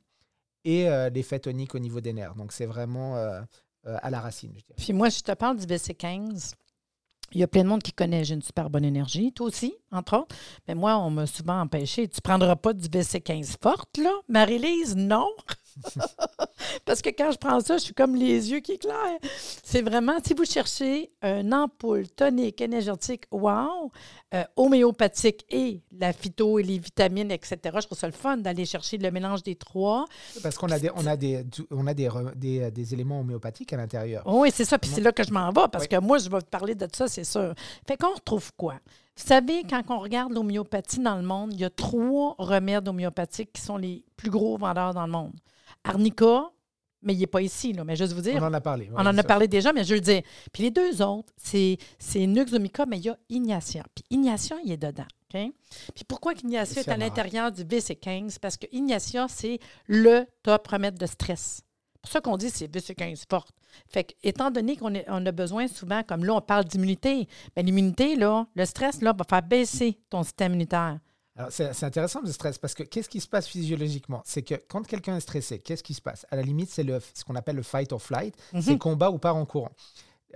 et 0.65 0.89
euh, 0.89 1.09
l'effet 1.09 1.39
tonique 1.39 1.75
au 1.75 1.79
niveau 1.79 2.01
des 2.01 2.13
nerfs. 2.13 2.35
Donc 2.35 2.53
c'est 2.53 2.67
vraiment 2.67 3.17
euh, 3.17 3.41
euh, 3.87 3.97
à 4.03 4.11
la 4.11 4.21
racine, 4.21 4.51
je 4.57 4.65
dirais. 4.65 4.75
Puis 4.77 4.93
moi, 4.93 5.09
je 5.09 5.21
te 5.21 5.33
parle 5.33 5.57
du 5.57 5.67
BC15. 5.67 6.53
Il 7.33 7.41
y 7.41 7.45
a 7.45 7.49
plein 7.49 7.63
de 7.63 7.69
monde 7.69 7.83
qui 7.83 7.93
connaît, 7.93 8.25
j'ai 8.25 8.35
une 8.35 8.43
super 8.43 8.71
bonne 8.71 8.85
énergie. 8.85 9.33
Toi 9.33 9.47
aussi, 9.47 9.75
entre 9.93 10.19
autres. 10.19 10.35
Mais 10.67 10.75
moi, 10.75 10.99
on 10.99 11.11
m'a 11.11 11.27
souvent 11.27 11.61
empêché. 11.61 12.09
Tu 12.09 12.21
prendras 12.21 12.57
pas 12.57 12.73
du 12.73 12.89
BC15 12.89 13.57
forte, 13.63 13.99
là? 13.99 14.11
Marie-Lise, 14.29 14.97
non? 14.97 15.29
Parce 16.85 17.03
que 17.03 17.11
quand 17.11 17.31
je 17.33 17.39
prends 17.39 17.61
ça, 17.61 17.77
je 17.79 17.85
suis 17.85 17.95
comme 17.95 18.15
les 18.15 18.51
yeux 18.51 18.61
qui 18.61 18.73
éclairent. 18.73 19.19
C'est 19.63 19.83
vraiment, 19.83 20.15
si 20.25 20.35
vous 20.35 20.45
cherchez 20.45 21.11
une 21.23 21.53
ampoule 21.55 22.09
tonique, 22.09 22.61
énergétique, 22.61 23.25
wow, 23.31 23.91
euh, 24.35 24.45
homéopathique 24.57 25.45
et 25.51 25.81
la 25.99 26.13
phyto 26.13 26.59
et 26.59 26.63
les 26.63 26.79
vitamines, 26.79 27.31
etc., 27.31 27.59
je 27.81 27.87
trouve 27.87 27.99
ça 27.99 28.07
le 28.07 28.13
fun 28.13 28.37
d'aller 28.37 28.65
chercher 28.65 28.99
le 28.99 29.11
mélange 29.11 29.43
des 29.43 29.57
trois. 29.57 30.05
Parce 30.43 30.57
qu'on 30.59 30.71
a 30.71 30.79
des, 30.79 30.91
on 30.95 31.07
a 31.07 31.17
des, 31.17 31.45
on 31.71 31.87
a 31.87 31.95
des, 31.95 32.09
re- 32.09 32.35
des, 32.37 32.71
des 32.71 32.95
éléments 32.95 33.21
homéopathiques 33.21 33.73
à 33.73 33.77
l'intérieur. 33.77 34.23
Oui, 34.27 34.51
c'est 34.53 34.65
ça. 34.65 34.79
Puis 34.79 34.91
c'est 34.93 35.01
là 35.01 35.13
que 35.13 35.25
je 35.25 35.33
m'en 35.33 35.49
vais, 35.49 35.69
parce 35.71 35.85
Oui. 35.85 35.89
que 35.89 35.97
moi, 36.01 36.19
je 36.19 36.29
vais 36.29 36.41
te 36.41 36.47
parler 36.47 36.75
de 36.75 36.87
ça, 36.95 37.09
c'est 37.09 37.25
sûr. 37.25 37.55
Fait 37.87 37.97
qu'on 37.97 38.15
retrouve 38.15 38.53
quoi? 38.57 38.75
Vous 39.17 39.27
savez, 39.27 39.65
quand 39.69 39.83
on 39.91 39.99
regarde 39.99 40.33
l'homéopathie 40.33 41.01
dans 41.01 41.17
le 41.17 41.23
monde, 41.23 41.53
il 41.53 41.61
y 41.61 41.65
a 41.65 41.71
trois 41.71 42.35
remèdes 42.39 42.89
homéopathiques 42.89 43.53
qui 43.53 43.61
sont 43.61 43.77
les 43.77 44.03
plus 44.17 44.31
gros 44.31 44.57
vendeurs 44.57 44.95
dans 44.95 45.05
le 45.05 45.13
monde. 45.13 45.33
Arnica, 45.85 46.51
mais 47.03 47.15
il 47.15 47.21
n'est 47.21 47.27
pas 47.27 47.41
ici, 47.41 47.73
là, 47.73 47.85
mais 47.85 47.97
juste 47.97 48.13
vous 48.13 48.21
dire. 48.21 48.37
On 48.37 48.47
en 48.47 48.53
a 48.53 48.61
parlé. 48.61 48.91
On 48.93 49.01
en 49.01 49.17
a 49.17 49.23
parlé 49.23 49.49
déjà, 49.49 49.73
mais 49.73 49.85
je 49.85 49.91
veux 49.91 49.95
le 49.97 50.01
dire. 50.01 50.23
Puis 50.53 50.65
les 50.65 50.71
deux 50.71 51.01
autres, 51.03 51.33
c'est, 51.37 51.79
Nuxomica, 52.15 52.87
mais 52.87 52.99
il 52.99 53.05
y 53.05 53.09
a 53.09 53.17
Ignacia. 53.29 53.85
Puis 53.95 54.05
Ignacia, 54.11 54.57
il 54.65 54.73
est 54.73 54.77
dedans. 54.77 55.07
Puis 55.29 56.05
pourquoi 56.07 56.35
qu'Ignacia 56.35 56.83
est 56.83 56.89
à 56.89 56.97
l'intérieur 56.97 57.53
du 57.53 57.65
BC15? 57.65 58.39
Parce 58.41 58.57
que 58.57 58.67
Ignacia, 58.73 59.27
c'est 59.29 59.59
le 59.87 60.27
top 60.43 60.67
remède 60.67 60.99
de 60.99 61.07
stress. 61.07 61.63
C'est 61.95 62.01
pour 62.03 62.11
ça 62.11 62.21
qu'on 62.21 62.37
dit 62.37 62.51
que 62.51 62.57
c'est 62.57 62.67
BC15 62.67 63.25
forte. 63.29 63.51
Fait 63.87 64.05
que, 64.05 64.15
étant 64.23 64.51
donné 64.51 64.77
qu'on 64.77 64.93
on 65.07 65.27
a 65.27 65.33
besoin 65.33 65.69
souvent, 65.69 66.03
comme 66.03 66.25
là, 66.25 66.35
on 66.35 66.41
parle 66.41 66.65
d'immunité, 66.65 67.29
bien, 67.55 67.65
l'immunité, 67.65 68.17
là, 68.17 68.47
le 68.55 68.65
stress, 68.65 69.03
là, 69.03 69.13
va 69.13 69.25
faire 69.29 69.43
baisser 69.43 69.99
ton 70.09 70.23
système 70.23 70.53
immunitaire. 70.53 70.99
C'est 71.49 71.73
c'est 71.73 71.87
intéressant 71.87 72.21
le 72.23 72.31
stress 72.33 72.59
parce 72.59 72.75
que 72.75 72.83
qu'est-ce 72.83 73.09
qui 73.09 73.21
se 73.21 73.29
passe 73.29 73.47
physiologiquement? 73.47 74.23
C'est 74.27 74.43
que 74.43 74.55
quand 74.69 74.87
quelqu'un 74.87 75.17
est 75.17 75.21
stressé, 75.21 75.59
qu'est-ce 75.59 75.83
qui 75.83 75.95
se 75.95 76.03
passe? 76.03 76.27
À 76.31 76.37
la 76.37 76.43
limite, 76.43 76.71
c'est 76.71 76.85
ce 77.15 77.25
qu'on 77.25 77.37
appelle 77.37 77.57
le 77.57 77.63
fight 77.63 77.93
or 77.93 78.03
flight, 78.03 78.35
c'est 78.61 78.73
Mhm. 78.73 78.79
combat 78.79 79.11
ou 79.11 79.19
part 79.19 79.37
en 79.37 79.47
courant. 79.47 79.71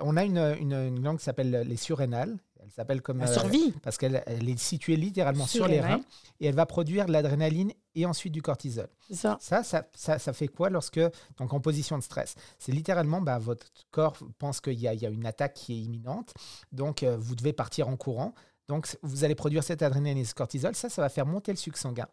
On 0.00 0.16
a 0.16 0.24
une, 0.24 0.38
une, 0.60 0.72
une 0.72 1.00
glande 1.00 1.18
qui 1.18 1.24
s'appelle 1.24 1.50
les 1.66 1.76
surrénales. 1.76 2.36
Elle 2.62 2.70
s'appelle 2.70 3.02
comme. 3.02 3.18
La 3.18 3.28
euh, 3.28 3.32
survie. 3.32 3.72
parce 3.82 3.98
qu'elle 3.98 4.22
elle 4.26 4.48
est 4.48 4.58
située 4.58 4.96
littéralement 4.96 5.46
sur 5.46 5.68
les 5.68 5.80
reins 5.82 6.00
et 6.40 6.46
elle 6.46 6.54
va 6.54 6.64
produire 6.64 7.04
de 7.04 7.12
l'adrénaline 7.12 7.72
et 7.94 8.06
ensuite 8.06 8.32
du 8.32 8.40
cortisol. 8.40 8.88
C'est 9.06 9.14
ça. 9.16 9.36
Ça, 9.40 9.62
ça, 9.62 9.86
ça, 9.94 10.18
ça 10.18 10.32
fait 10.32 10.48
quoi 10.48 10.70
lorsque, 10.70 10.98
donc 11.36 11.52
en 11.52 11.60
position 11.60 11.98
de 11.98 12.02
stress? 12.02 12.34
C'est 12.58 12.72
littéralement, 12.72 13.20
bah, 13.20 13.38
votre 13.38 13.66
corps 13.90 14.16
pense 14.38 14.62
qu'il 14.62 14.72
y, 14.78 14.84
y 14.84 15.06
a 15.06 15.10
une 15.10 15.26
attaque 15.26 15.52
qui 15.54 15.74
est 15.74 15.80
imminente, 15.82 16.32
donc 16.72 17.02
euh, 17.02 17.18
vous 17.18 17.34
devez 17.36 17.52
partir 17.52 17.88
en 17.88 17.96
courant. 17.98 18.34
Donc 18.68 18.86
vous 19.02 19.24
allez 19.24 19.34
produire 19.34 19.62
cette 19.62 19.82
adrénaline 19.82 20.18
et 20.18 20.24
ce 20.24 20.34
cortisol, 20.34 20.74
ça, 20.74 20.88
ça 20.88 21.02
va 21.02 21.08
faire 21.08 21.26
monter 21.26 21.52
le 21.52 21.56
sucre 21.58 21.78
sanguin. 21.78 22.06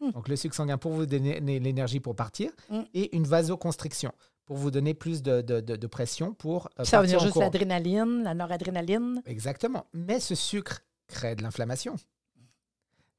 Hmm. 0.00 0.10
Donc 0.12 0.28
le 0.28 0.36
sucre 0.36 0.54
sanguin 0.54 0.78
pour 0.78 0.92
vous 0.92 1.04
donner 1.06 1.40
l'énergie 1.40 2.00
pour 2.00 2.16
partir 2.16 2.50
Hmm. 2.70 2.82
et 2.94 3.14
une 3.16 3.24
vasoconstriction 3.26 4.12
pour 4.46 4.56
vous 4.56 4.70
donner 4.70 4.94
plus 4.94 5.22
de, 5.22 5.42
de- 5.42 5.60
de- 5.60 5.76
de 5.76 5.86
pression 5.86 6.32
pour 6.34 6.68
euh, 6.80 6.84
ça 6.84 7.00
venir 7.02 7.20
en 7.20 7.24
juste 7.24 7.36
l'adrénaline, 7.36 8.22
la 8.24 8.34
noradrénaline. 8.34 9.22
Exactement. 9.26 9.86
Mais 9.92 10.18
ce 10.20 10.34
sucre 10.34 10.80
crée 11.06 11.36
de 11.36 11.42
l'inflammation. 11.42 11.94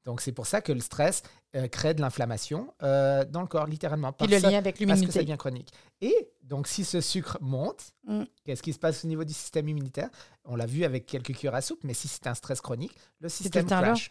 Donc 0.04 0.20
c'est 0.20 0.32
pour 0.32 0.46
ça 0.46 0.60
que 0.60 0.72
le 0.72 0.80
stress 0.80 1.22
euh, 1.54 1.68
crée 1.68 1.94
de 1.94 2.00
l'inflammation 2.00 2.72
euh, 2.82 3.24
dans 3.24 3.40
le 3.42 3.46
corps, 3.46 3.66
littéralement. 3.66 4.12
Puis 4.12 4.26
Parce 4.28 4.42
le 4.42 4.50
lien 4.50 4.58
avec 4.58 4.74
parce 4.78 4.78
que 4.78 4.86
ça 4.88 4.94
l'immunité. 4.94 5.18
devient 5.20 5.36
chronique. 5.38 5.68
Et 6.00 6.30
donc, 6.42 6.66
si 6.66 6.84
ce 6.84 7.00
sucre 7.00 7.38
monte, 7.40 7.92
Mm. 8.04 8.24
qu'est-ce 8.44 8.62
qui 8.64 8.72
se 8.72 8.80
passe 8.80 9.04
au 9.04 9.08
niveau 9.08 9.22
du 9.22 9.32
système 9.32 9.68
immunitaire? 9.68 10.08
On 10.44 10.56
l'a 10.56 10.66
vu 10.66 10.82
avec 10.84 11.06
quelques 11.06 11.36
cures 11.36 11.54
à 11.54 11.60
soupe, 11.60 11.84
mais 11.84 11.94
si 11.94 12.08
c'est 12.08 12.26
un 12.26 12.34
stress 12.34 12.60
chronique, 12.60 12.92
le 13.20 13.28
système 13.28 13.64
crash. 13.64 14.10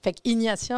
Fait 0.00 0.12
que 0.12 0.20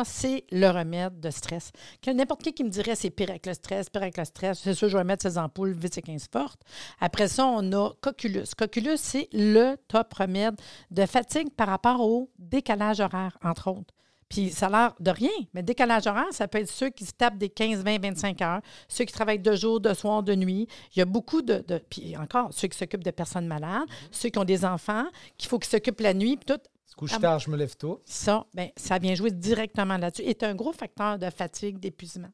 c'est 0.04 0.44
le 0.50 0.68
remède 0.71 1.21
de 1.21 1.28
stress. 1.30 1.73
Que 2.00 2.11
n'importe 2.11 2.42
qui 2.42 2.54
qui 2.54 2.64
me 2.64 2.71
dirait 2.71 2.94
c'est 2.94 3.11
pire 3.11 3.28
avec 3.28 3.44
le 3.44 3.52
stress, 3.52 3.90
pire 3.90 4.00
avec 4.02 4.16
le 4.16 4.25
stress, 4.25 4.61
c'est 4.62 4.73
sûr, 4.73 4.88
je 4.88 4.97
vais 4.97 5.04
mettre 5.04 5.23
ces 5.23 5.37
ampoules 5.37 5.75
VC15 5.76 6.28
fortes. 6.33 6.62
Après 7.00 7.28
ça, 7.28 7.44
on 7.44 7.71
a 7.73 7.90
Coculus. 8.00 8.47
Coculus, 8.56 8.97
c'est 8.97 9.28
le 9.33 9.76
top 9.88 10.14
remède 10.14 10.59
de 10.90 11.04
fatigue 11.04 11.50
par 11.54 11.68
rapport 11.68 12.00
au 12.00 12.30
décalage 12.38 13.00
horaire, 13.00 13.37
entre 13.42 13.68
autres. 13.71 13.92
Puis 14.28 14.50
ça 14.50 14.66
a 14.66 14.71
l'air 14.71 14.95
de 15.00 15.11
rien, 15.11 15.31
mais 15.52 15.62
décalage 15.62 16.07
horaire, 16.07 16.26
ça 16.33 16.49
peut 16.49 16.59
être 16.59 16.71
ceux 16.71 16.90
qui 16.90 17.04
se 17.04 17.12
tapent 17.12 17.38
des 17.38 17.49
15, 17.49 17.83
20, 17.85 18.00
25 18.02 18.43
heures, 18.43 18.61
ceux 18.88 19.04
qui 19.04 19.12
travaillent 19.12 19.38
de 19.38 19.54
jour, 19.54 19.81
de 19.81 19.93
soir, 19.95 20.23
de 20.23 20.35
nuit. 20.35 20.66
Il 20.95 20.99
y 20.99 21.02
a 21.02 21.04
beaucoup 21.04 21.43
de. 21.43 21.64
de- 21.66 21.78
puis 21.90 22.16
encore, 22.16 22.49
ceux 22.52 22.69
qui 22.69 22.78
s'occupent 22.78 23.04
de 23.04 23.11
personnes 23.11 23.47
malades, 23.47 23.88
ceux 24.11 24.28
qui 24.31 24.38
ont 24.38 24.45
des 24.45 24.64
enfants, 24.64 25.04
qu'il 25.37 25.49
faut 25.49 25.59
qu'ils 25.59 25.71
s'occupent 25.71 26.00
la 26.00 26.14
nuit, 26.14 26.37
puis 26.37 26.47
tout. 26.54 26.61
Se 26.87 26.95
couche 26.95 27.12
Ah, 27.14 27.19
tard, 27.19 27.38
je 27.40 27.50
me 27.50 27.57
lève 27.57 27.76
tôt. 27.76 28.02
Ça, 28.04 28.45
ben, 28.54 28.69
ça 28.76 28.99
vient 28.99 29.14
jouer 29.14 29.31
directement 29.31 29.97
là-dessus. 29.99 30.23
est 30.23 30.43
un 30.43 30.54
gros 30.54 30.73
facteur 30.73 31.19
de 31.19 31.28
fatigue, 31.31 31.78
d'épuisement. 31.78 32.28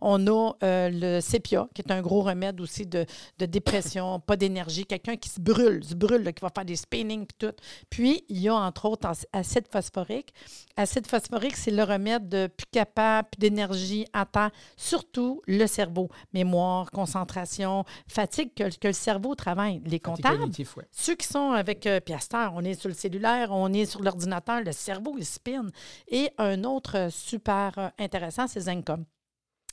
On 0.00 0.26
a 0.26 0.52
euh, 0.62 0.90
le 0.92 1.20
sépia, 1.20 1.68
qui 1.74 1.82
est 1.82 1.90
un 1.90 2.00
gros 2.02 2.22
remède 2.22 2.60
aussi 2.60 2.86
de, 2.86 3.06
de 3.38 3.46
dépression, 3.46 4.20
pas 4.26 4.36
d'énergie, 4.36 4.86
quelqu'un 4.86 5.16
qui 5.16 5.28
se 5.28 5.40
brûle, 5.40 5.82
se 5.84 5.94
brûle, 5.94 6.22
là, 6.22 6.32
qui 6.32 6.40
va 6.42 6.50
faire 6.54 6.64
des 6.64 6.76
spinning 6.76 7.22
et 7.22 7.26
tout. 7.38 7.52
Puis, 7.90 8.24
il 8.28 8.38
y 8.38 8.48
a 8.48 8.54
entre 8.54 8.86
autres 8.86 9.08
ac- 9.08 9.24
acide 9.32 9.66
phosphorique. 9.70 10.32
Acide 10.76 11.06
phosphorique, 11.06 11.56
c'est 11.56 11.70
le 11.70 11.82
remède 11.82 12.28
de 12.28 12.46
plus 12.48 12.66
capable, 12.70 13.28
plus 13.30 13.38
d'énergie 13.40 14.06
à 14.12 14.24
temps, 14.26 14.50
surtout 14.76 15.42
le 15.46 15.66
cerveau. 15.66 16.08
Mémoire, 16.32 16.90
concentration, 16.90 17.84
fatigue, 18.06 18.50
que, 18.54 18.64
que 18.76 18.88
le 18.88 18.92
cerveau 18.92 19.34
travaille. 19.34 19.80
Les 19.84 20.00
comptables, 20.00 20.44
ouais. 20.76 20.84
ceux 20.90 21.14
qui 21.14 21.26
sont 21.26 21.50
avec 21.52 21.86
euh, 21.86 22.00
Piaster, 22.00 22.48
on 22.54 22.62
est 22.64 22.74
sur 22.78 22.88
le 22.88 22.94
cellulaire, 22.94 23.48
on 23.50 23.72
est 23.72 23.86
sur 23.86 24.02
l'ordinateur, 24.02 24.60
le 24.60 24.72
cerveau, 24.72 25.14
il 25.18 25.24
spin. 25.24 25.66
Et 26.08 26.30
un 26.38 26.64
autre 26.64 26.96
euh, 26.96 27.10
super 27.10 27.72
euh, 27.78 27.88
intéressant, 27.98 28.46
c'est 28.46 28.60
Zencom. 28.60 29.04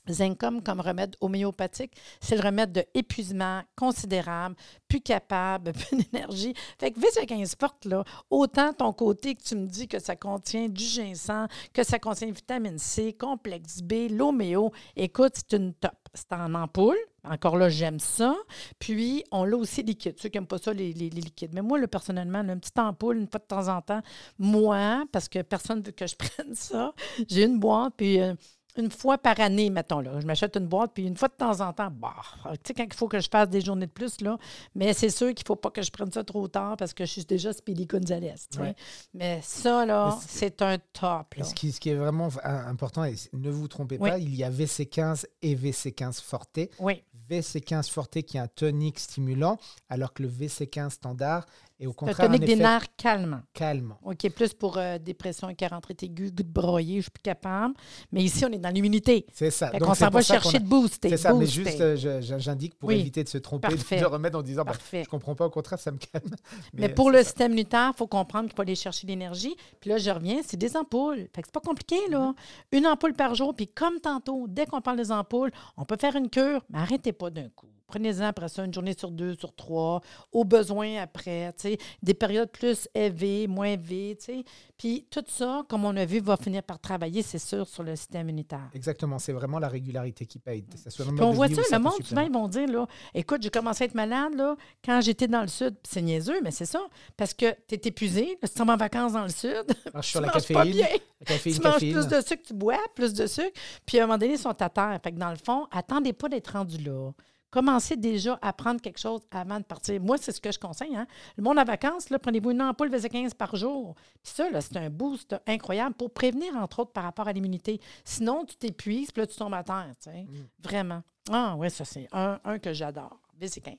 Zencom 0.08 0.62
comme 0.62 0.80
remède 0.80 1.16
homéopathique, 1.20 1.92
c'est 2.20 2.36
le 2.36 2.42
remède 2.42 2.72
de 2.72 2.84
épuisement 2.94 3.62
considérable, 3.76 4.56
plus 4.88 5.00
capable, 5.00 5.72
plus 5.72 5.96
d'énergie. 5.96 6.54
Fait 6.78 6.90
que 6.90 7.00
VC15 7.00 7.54
forte, 7.58 7.84
là, 7.84 8.04
autant 8.30 8.72
ton 8.72 8.92
côté 8.92 9.34
que 9.34 9.42
tu 9.42 9.56
me 9.56 9.66
dis 9.66 9.88
que 9.88 9.98
ça 9.98 10.16
contient 10.16 10.68
du 10.68 10.84
ginseng, 10.84 11.46
que 11.72 11.82
ça 11.82 11.98
contient 11.98 12.30
vitamine 12.30 12.78
C, 12.78 13.12
complexe 13.12 13.80
B, 13.82 14.10
l'homéo, 14.10 14.72
écoute, 14.96 15.32
c'est 15.34 15.56
une 15.56 15.74
top. 15.74 15.92
C'est 16.14 16.32
en 16.32 16.54
ampoule. 16.54 16.96
Encore 17.24 17.56
là, 17.56 17.68
j'aime 17.68 17.98
ça. 17.98 18.36
Puis, 18.78 19.24
on 19.32 19.44
l'a 19.44 19.56
aussi 19.56 19.82
liquide. 19.82 20.14
Ceux 20.20 20.28
qui 20.28 20.36
n'aiment 20.36 20.46
pas 20.46 20.58
ça, 20.58 20.72
les, 20.72 20.92
liquides. 20.92 21.52
Mais 21.54 21.62
moi, 21.62 21.78
là, 21.78 21.88
personnellement, 21.88 22.40
une 22.40 22.60
petite 22.60 22.78
ampoule, 22.78 23.16
une 23.16 23.26
fois 23.26 23.40
de 23.40 23.46
temps 23.46 23.68
en 23.68 23.80
temps, 23.80 24.02
moi, 24.38 25.04
parce 25.10 25.28
que 25.28 25.42
personne 25.42 25.80
ne 25.80 25.86
veut 25.86 25.92
que 25.92 26.06
je 26.06 26.14
prenne 26.18 26.54
ça, 26.54 26.92
j'ai 27.28 27.44
une 27.44 27.58
boîte, 27.58 27.94
puis 27.96 28.20
euh, 28.20 28.34
une 28.76 28.90
fois 28.90 29.18
par 29.18 29.38
année, 29.40 29.70
mettons, 29.70 30.00
là, 30.00 30.18
je 30.20 30.26
m'achète 30.26 30.56
une 30.56 30.66
boîte, 30.66 30.92
puis 30.94 31.06
une 31.06 31.16
fois 31.16 31.28
de 31.28 31.34
temps 31.34 31.60
en 31.60 31.72
temps, 31.72 31.90
bah, 31.92 32.14
tu 32.54 32.58
sais, 32.66 32.74
quand 32.74 32.84
il 32.84 32.92
faut 32.94 33.08
que 33.08 33.20
je 33.20 33.28
fasse 33.30 33.48
des 33.48 33.60
journées 33.60 33.86
de 33.86 33.90
plus, 33.92 34.20
là, 34.20 34.36
mais 34.74 34.92
c'est 34.92 35.10
sûr 35.10 35.28
qu'il 35.28 35.44
ne 35.44 35.46
faut 35.46 35.56
pas 35.56 35.70
que 35.70 35.82
je 35.82 35.90
prenne 35.90 36.10
ça 36.10 36.24
trop 36.24 36.48
tard 36.48 36.76
parce 36.76 36.92
que 36.92 37.04
je 37.04 37.10
suis 37.10 37.24
déjà 37.24 37.52
Speedy 37.52 37.86
Gonzalez. 37.86 38.34
Ouais. 38.58 38.74
Mais 39.12 39.40
ça, 39.42 39.86
là, 39.86 40.18
c'est 40.26 40.60
un 40.62 40.78
top, 40.92 41.34
là. 41.34 41.44
Ce 41.44 41.54
qui, 41.54 41.70
ce 41.72 41.78
qui 41.80 41.90
est 41.90 41.94
vraiment 41.94 42.28
v- 42.28 42.40
important, 42.44 43.04
et 43.04 43.14
ne 43.32 43.50
vous 43.50 43.68
trompez 43.68 43.98
Oui. 44.00 44.10
pas, 44.10 44.18
il 44.18 44.34
y 44.34 44.42
a 44.44 44.50
VC15 44.50 45.24
et 45.42 45.54
VC15 45.54 46.20
Forte. 46.20 46.58
Oui, 46.80 47.02
VC15 47.30 47.90
Forte 47.90 48.22
qui 48.22 48.36
est 48.36 48.40
un 48.40 48.48
tonique 48.48 48.98
stimulant, 48.98 49.58
alors 49.88 50.12
que 50.12 50.22
le 50.22 50.28
VC15 50.28 50.90
standard 50.90 51.46
est 51.80 51.86
au 51.86 51.92
contraire 51.92 52.20
un 52.20 52.26
tonique 52.26 52.44
des 52.44 52.52
effet 52.52 52.62
nerfs 52.62 52.96
calmant. 52.96 53.98
OK, 54.04 54.30
plus 54.30 54.54
pour 54.54 54.78
euh, 54.78 54.98
dépression 54.98 55.48
et 55.50 55.66
rentrée 55.66 55.96
aiguë, 56.00 56.30
goût 56.30 56.42
de 56.42 56.48
broyer, 56.48 56.96
je 56.96 57.02
suis 57.02 57.10
plus 57.10 57.22
capable. 57.22 57.74
Mais 58.12 58.22
ici, 58.22 58.44
on 58.44 58.52
est 58.52 58.58
dans 58.58 58.70
l'immunité. 58.70 59.26
C'est 59.32 59.50
ça. 59.50 59.70
Fait 59.70 59.78
Donc, 59.78 59.88
qu'on 59.88 59.94
c'est 59.94 60.04
s'en 60.04 60.10
va 60.10 60.22
chercher 60.22 60.60
de 60.60 60.66
booster. 60.66 61.08
C'est 61.08 61.16
ça, 61.16 61.34
mais 61.34 61.46
juste, 61.46 61.80
euh, 61.80 62.20
j'indique 62.20 62.76
pour 62.76 62.90
Oui. 62.90 63.00
éviter 63.00 63.24
de 63.24 63.28
se 63.28 63.38
tromper 63.38 63.68
Parfait. 63.68 63.96
de 64.00 64.04
remède 64.04 64.36
en 64.36 64.42
disant 64.42 64.64
bah, 64.64 64.72
je 64.92 65.04
comprends 65.08 65.34
pas, 65.34 65.46
au 65.46 65.50
contraire, 65.50 65.78
ça 65.78 65.90
me 65.90 65.98
calme. 65.98 66.34
Mais, 66.72 66.88
pour 66.88 67.10
le 67.10 67.18
ça. 67.18 67.24
système 67.24 67.52
immunitaire, 67.52 67.92
il 67.94 67.98
faut 67.98 68.06
comprendre 68.06 68.48
qu'il 68.48 68.56
faut 68.56 68.62
aller 68.62 68.74
chercher 68.74 69.06
l'énergie. 69.06 69.56
Puis 69.80 69.90
là, 69.90 69.98
je 69.98 70.10
reviens, 70.10 70.40
c'est 70.46 70.56
des 70.56 70.76
ampoules. 70.76 71.28
Fait 71.34 71.42
que 71.42 71.48
c'est 71.48 71.52
pas 71.52 71.60
compliqué, 71.60 71.96
là. 72.10 72.32
Mm-hmm. 72.32 72.78
Une 72.78 72.86
ampoule 72.86 73.14
par 73.14 73.34
jour. 73.34 73.54
Puis 73.54 73.68
comme 73.68 74.00
tantôt, 74.00 74.46
dès 74.48 74.66
qu'on 74.66 74.80
parle 74.80 74.96
des 74.96 75.10
ampoules, 75.10 75.50
on 75.76 75.84
peut 75.84 75.96
faire 76.00 76.14
une 76.16 76.30
cure, 76.30 76.64
mais 76.70 76.78
arrêtez 76.78 77.12
pas 77.12 77.30
d'un 77.30 77.48
coup. 77.48 77.73
Prenez-en 77.86 78.24
après 78.24 78.48
ça 78.48 78.64
une 78.64 78.72
journée 78.72 78.94
sur 78.96 79.10
deux, 79.10 79.34
sur 79.36 79.54
trois, 79.54 80.00
au 80.32 80.44
besoin 80.44 81.00
après, 81.02 81.52
tu 81.58 81.68
sais, 81.68 81.78
des 82.02 82.14
périodes 82.14 82.50
plus 82.50 82.88
élevées, 82.94 83.46
moins 83.46 83.68
élevées, 83.68 84.16
tu 84.18 84.24
sais. 84.24 84.44
Puis 84.76 85.06
tout 85.10 85.24
ça, 85.28 85.64
comme 85.68 85.84
on 85.84 85.96
a 85.96 86.04
vu, 86.04 86.20
va 86.20 86.36
finir 86.36 86.62
par 86.62 86.80
travailler, 86.80 87.22
c'est 87.22 87.38
sûr, 87.38 87.66
sur 87.68 87.82
le 87.82 87.94
système 87.96 88.28
immunitaire. 88.28 88.70
Exactement, 88.74 89.18
c'est 89.18 89.32
vraiment 89.32 89.58
la 89.58 89.68
régularité 89.68 90.26
qui 90.26 90.38
paye. 90.38 90.64
Soit 90.88 91.04
Puis 91.04 91.20
on 91.20 91.30
voit 91.30 91.48
ça, 91.48 91.62
le 91.70 91.78
monde, 91.78 92.02
souvent, 92.02 92.22
ils 92.22 92.32
vont 92.32 92.48
dire, 92.48 92.66
là, 92.66 92.86
écoute, 93.14 93.42
j'ai 93.42 93.50
commencé 93.50 93.84
à 93.84 93.86
être 93.86 93.94
malade, 93.94 94.34
là, 94.34 94.56
quand 94.84 95.00
j'étais 95.00 95.28
dans 95.28 95.42
le 95.42 95.48
sud. 95.48 95.74
C'est 95.84 96.02
niaiseux, 96.02 96.40
mais 96.42 96.50
c'est 96.50 96.66
ça. 96.66 96.80
Parce 97.16 97.34
que 97.34 97.52
tu 97.68 97.74
es 97.74 97.80
épuisé, 97.84 98.38
là, 98.42 98.48
si 98.48 98.54
tu 98.54 98.62
en 98.62 98.76
vacances 98.76 99.12
dans 99.12 99.22
le 99.22 99.28
sud, 99.28 99.64
tu 99.66 99.74
la 99.84 99.92
manges 99.94 100.12
pas 100.12 100.30
caféine, 100.30 100.72
bien. 100.72 100.88
la 101.20 101.26
caféine, 101.26 101.54
tu 101.54 101.62
manges 101.62 101.78
plus 101.78 102.08
de 102.08 102.20
sucre, 102.20 102.42
tu 102.46 102.54
bois 102.54 102.78
plus 102.94 103.12
de 103.12 103.26
sucre. 103.26 103.52
Puis 103.86 103.98
à 103.98 104.04
un 104.04 104.06
moment 104.06 104.18
donné, 104.18 104.34
ils 104.34 104.38
sont 104.38 104.60
à 104.60 104.68
terre. 104.68 104.98
Fait 105.02 105.12
que 105.12 105.18
dans 105.18 105.30
le 105.30 105.36
fond, 105.36 105.66
attendez 105.70 106.12
pas 106.12 106.28
d'être 106.28 106.52
rendu 106.52 106.78
là. 106.78 107.12
Commencez 107.54 107.94
déjà 107.94 108.36
à 108.42 108.52
prendre 108.52 108.80
quelque 108.80 108.98
chose 108.98 109.20
avant 109.30 109.60
de 109.60 109.64
partir. 109.64 110.00
Moi, 110.00 110.18
c'est 110.18 110.32
ce 110.32 110.40
que 110.40 110.50
je 110.50 110.58
conseille. 110.58 110.96
Hein? 110.96 111.06
Le 111.36 111.44
monde 111.44 111.56
en 111.56 111.64
vacances, 111.64 112.08
prenez-vous 112.20 112.50
une 112.50 112.60
ampoule 112.60 112.90
VC15 112.90 113.34
par 113.34 113.54
jour. 113.54 113.94
Puis 114.24 114.32
ça, 114.34 114.48
c'est 114.60 114.76
un 114.76 114.90
boost 114.90 115.36
incroyable 115.46 115.94
pour 115.94 116.12
prévenir, 116.12 116.56
entre 116.56 116.80
autres, 116.80 116.90
par 116.90 117.04
rapport 117.04 117.28
à 117.28 117.32
l'immunité. 117.32 117.80
Sinon, 118.04 118.44
tu 118.44 118.56
t'épuises, 118.56 119.12
puis 119.12 119.20
là, 119.20 119.28
tu 119.28 119.36
tombes 119.36 119.54
à 119.54 119.62
terre. 119.62 119.92
Mm. 120.04 120.26
Vraiment. 120.64 121.04
Ah 121.30 121.54
oui, 121.56 121.70
ça, 121.70 121.84
c'est 121.84 122.08
un, 122.10 122.40
un 122.42 122.58
que 122.58 122.72
j'adore. 122.72 123.20
VC15. 123.40 123.76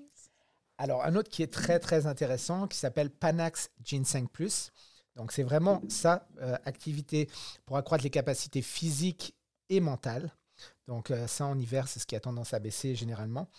Alors, 0.78 1.04
un 1.04 1.14
autre 1.18 1.30
qui 1.30 1.44
est 1.44 1.52
très, 1.52 1.78
très 1.80 2.08
intéressant, 2.08 2.68
qui 2.68 2.78
s'appelle 2.78 3.10
Panax 3.10 3.72
Ginseng 3.84 4.30
Plus. 4.30 4.72
Donc, 5.18 5.34
c'est 5.34 5.44
vraiment 5.44 5.82
ça, 5.90 6.30
euh, 6.42 6.56
activité 6.64 7.28
pour 7.66 7.76
accroître 7.76 8.06
les 8.06 8.10
capacités 8.10 8.62
physiques 8.62 9.36
et 9.68 9.82
mentales. 9.82 10.32
Donc, 10.88 11.12
euh, 11.12 11.28
ça, 11.28 11.46
en 11.46 11.58
hiver, 11.58 11.88
c'est 11.88 12.00
ce 12.00 12.06
qui 12.06 12.16
a 12.16 12.20
tendance 12.20 12.54
à 12.54 12.60
baisser 12.60 12.96
généralement. 12.96 13.50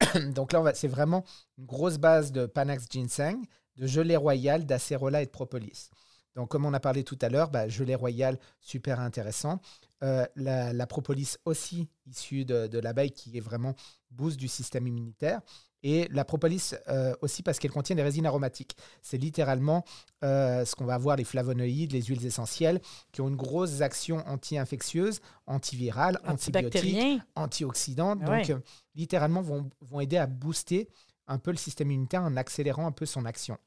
Donc 0.34 0.52
là, 0.52 0.72
c'est 0.74 0.88
vraiment 0.88 1.24
une 1.58 1.66
grosse 1.66 1.98
base 1.98 2.32
de 2.32 2.46
Panax 2.46 2.86
Ginseng, 2.90 3.44
de 3.76 3.86
gelée 3.86 4.16
royale, 4.16 4.66
d'acérola 4.66 5.22
et 5.22 5.26
de 5.26 5.30
propolis. 5.30 5.90
Donc, 6.34 6.48
comme 6.48 6.64
on 6.64 6.72
a 6.72 6.80
parlé 6.80 7.04
tout 7.04 7.18
à 7.20 7.28
l'heure, 7.28 7.50
bah, 7.50 7.68
gelée 7.68 7.94
royale, 7.94 8.38
super 8.60 9.00
intéressant. 9.00 9.60
Euh, 10.02 10.26
la, 10.34 10.72
la 10.72 10.86
propolis 10.86 11.36
aussi, 11.44 11.88
issue 12.06 12.44
de, 12.44 12.66
de 12.66 12.78
l'abeille, 12.78 13.12
qui 13.12 13.36
est 13.36 13.40
vraiment 13.40 13.74
boost 14.10 14.38
du 14.38 14.48
système 14.48 14.86
immunitaire. 14.86 15.40
Et 15.84 16.06
la 16.12 16.24
propolis 16.24 16.74
euh, 16.88 17.12
aussi 17.22 17.42
parce 17.42 17.58
qu'elle 17.58 17.72
contient 17.72 17.96
des 17.96 18.02
résines 18.04 18.26
aromatiques. 18.26 18.76
C'est 19.02 19.18
littéralement 19.18 19.84
euh, 20.22 20.64
ce 20.64 20.76
qu'on 20.76 20.84
va 20.84 20.94
avoir, 20.94 21.16
les 21.16 21.24
flavonoïdes, 21.24 21.92
les 21.92 22.02
huiles 22.02 22.24
essentielles, 22.24 22.80
qui 23.10 23.20
ont 23.20 23.28
une 23.28 23.36
grosse 23.36 23.80
action 23.80 24.18
anti-infectieuse, 24.28 25.20
antivirale, 25.46 26.20
antibiotique, 26.32 26.94
antioxydante. 27.34 28.20
Ah 28.22 28.26
Donc, 28.26 28.50
euh, 28.50 28.58
littéralement, 28.94 29.42
vont, 29.42 29.68
vont 29.80 29.98
aider 30.00 30.18
à 30.18 30.26
booster 30.26 30.88
un 31.26 31.38
peu 31.38 31.50
le 31.50 31.56
système 31.56 31.90
immunitaire 31.90 32.22
en 32.22 32.36
accélérant 32.36 32.86
un 32.86 32.92
peu 32.92 33.06
son 33.06 33.24
action. 33.24 33.58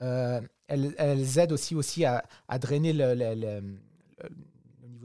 Elles, 0.00 0.94
elles 0.98 1.38
aident 1.38 1.52
aussi, 1.52 1.74
aussi 1.74 2.04
à, 2.04 2.24
à 2.48 2.58
drainer 2.58 2.92
le, 2.92 3.14
le- 3.14 3.34
le- 3.34 3.60
le- 3.60 4.30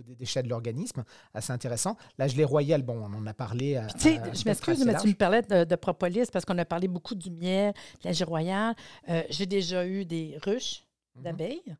des 0.05 0.15
déchets 0.15 0.43
de 0.43 0.49
l'organisme. 0.49 1.03
Assez 1.33 1.51
intéressant. 1.51 1.97
La 2.17 2.27
gelée 2.27 2.43
royale, 2.45 2.81
bon, 2.83 2.97
on 3.01 3.13
en 3.13 3.27
a 3.27 3.33
parlé. 3.33 3.75
à- 3.77 3.87
sais, 3.97 4.19
à- 4.19 4.33
je 4.33 4.43
m'excuse, 4.45 4.79
mais 4.85 4.91
large. 4.93 5.01
tu 5.03 5.09
me 5.09 5.13
parlais 5.13 5.41
de, 5.41 5.63
de 5.63 5.75
propolis 5.75 6.29
parce 6.31 6.45
qu'on 6.45 6.57
a 6.57 6.65
parlé 6.65 6.87
beaucoup 6.87 7.15
du 7.15 7.31
miel, 7.31 7.73
de 8.01 8.07
la 8.07 8.13
gelée 8.13 8.25
royale. 8.25 8.75
Euh, 9.09 9.23
J'ai 9.29 9.45
déjà 9.45 9.85
eu 9.85 10.05
des 10.05 10.37
ruches 10.43 10.83
Mhm. 11.15 11.23
d'abeilles. 11.23 11.75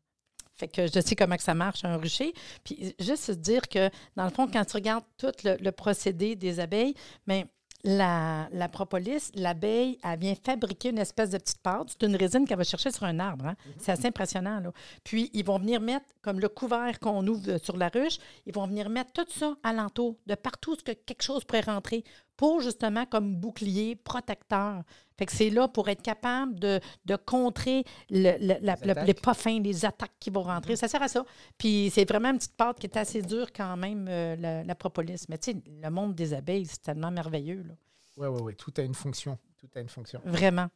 Fait 0.58 0.68
que 0.68 0.86
je 0.86 1.00
sais 1.00 1.14
comment 1.14 1.36
que 1.36 1.42
ça 1.42 1.54
marche, 1.54 1.84
un 1.84 1.96
rucher. 1.98 2.32
Puis 2.64 2.94
juste 2.98 3.24
se 3.24 3.32
dire 3.32 3.68
que, 3.68 3.90
dans 4.16 4.24
le 4.24 4.30
fond, 4.30 4.48
quand 4.50 4.64
tu 4.64 4.72
regardes 4.76 5.04
tout 5.18 5.30
le, 5.44 5.56
le 5.60 5.70
procédé 5.72 6.34
des 6.34 6.60
abeilles, 6.60 6.94
mais 7.26 7.46
la, 7.84 8.48
la 8.52 8.68
propolis, 8.68 9.30
l'abeille, 9.34 9.98
elle 10.02 10.18
vient 10.18 10.34
fabriquer 10.34 10.90
une 10.90 10.98
espèce 10.98 11.30
de 11.30 11.38
petite 11.38 11.58
pâte. 11.58 11.88
C'est 11.90 12.06
une 12.06 12.16
résine 12.16 12.46
qu'elle 12.46 12.58
va 12.58 12.64
chercher 12.64 12.90
sur 12.90 13.04
un 13.04 13.18
arbre. 13.20 13.46
hein. 13.46 13.54
C'est 13.78 13.92
assez 13.92 14.08
impressionnant. 14.08 14.60
Là. 14.60 14.72
Puis, 15.04 15.30
ils 15.34 15.44
vont 15.44 15.58
venir 15.58 15.80
mettre, 15.80 16.06
comme 16.22 16.40
le 16.40 16.48
couvert 16.48 16.98
qu'on 16.98 17.24
ouvre 17.26 17.48
euh, 17.52 17.58
sur 17.62 17.76
la 17.76 17.88
ruche, 17.88 18.18
ils 18.46 18.52
vont 18.54 18.66
venir 18.66 18.88
mettre 18.88 19.12
tout 19.12 19.30
ça 19.30 19.54
alentour, 19.62 20.16
de 20.26 20.34
partout 20.34 20.74
ce 20.74 20.82
que 20.82 20.92
quelque 20.92 21.22
chose 21.22 21.44
pourrait 21.44 21.60
rentrer, 21.60 22.02
pour 22.36 22.60
justement 22.60 23.06
comme 23.06 23.36
bouclier 23.36 23.96
protecteur. 23.96 24.82
Fait 25.18 25.24
que 25.26 25.32
c'est 25.32 25.48
là 25.50 25.66
pour 25.68 25.88
être 25.88 26.02
capable 26.02 26.58
de, 26.58 26.78
de 27.06 27.16
contrer 27.16 27.84
le- 28.10 28.36
le- 28.38 28.58
la- 28.60 28.76
le- 28.82 29.06
les 29.06 29.14
pas 29.14 29.32
fins, 29.34 29.58
les 29.60 29.84
attaques 29.84 30.12
qui 30.20 30.28
vont 30.30 30.42
rentrer. 30.42 30.76
Ça 30.76 30.88
sert 30.88 31.02
à 31.02 31.08
ça. 31.08 31.24
Puis 31.56 31.90
c'est 31.94 32.06
vraiment 32.06 32.30
une 32.30 32.38
petite 32.38 32.56
pâte 32.56 32.78
qui 32.78 32.86
est 32.86 32.96
assez 32.98 33.22
dure 33.22 33.52
quand 33.52 33.76
même, 33.78 34.06
euh, 34.08 34.36
la, 34.36 34.62
la 34.64 34.74
propolis. 34.74 35.24
Mais 35.28 35.38
tu 35.38 35.52
sais, 35.52 35.62
le 35.82 35.88
monde 35.90 36.14
des 36.14 36.34
abeilles, 36.34 36.66
c'est 36.66 36.82
tellement 36.82 37.10
merveilleux. 37.10 37.62
Là. 37.62 37.74
Oui, 38.18 38.28
oui, 38.28 38.40
oui. 38.42 38.54
Tout 38.56 38.72
a 38.76 38.82
une 38.82 38.94
fonction. 38.94 39.38
Tout 39.58 39.68
a 39.74 39.80
une 39.80 39.88
fonction. 39.88 40.20
Vraiment. 40.24 40.68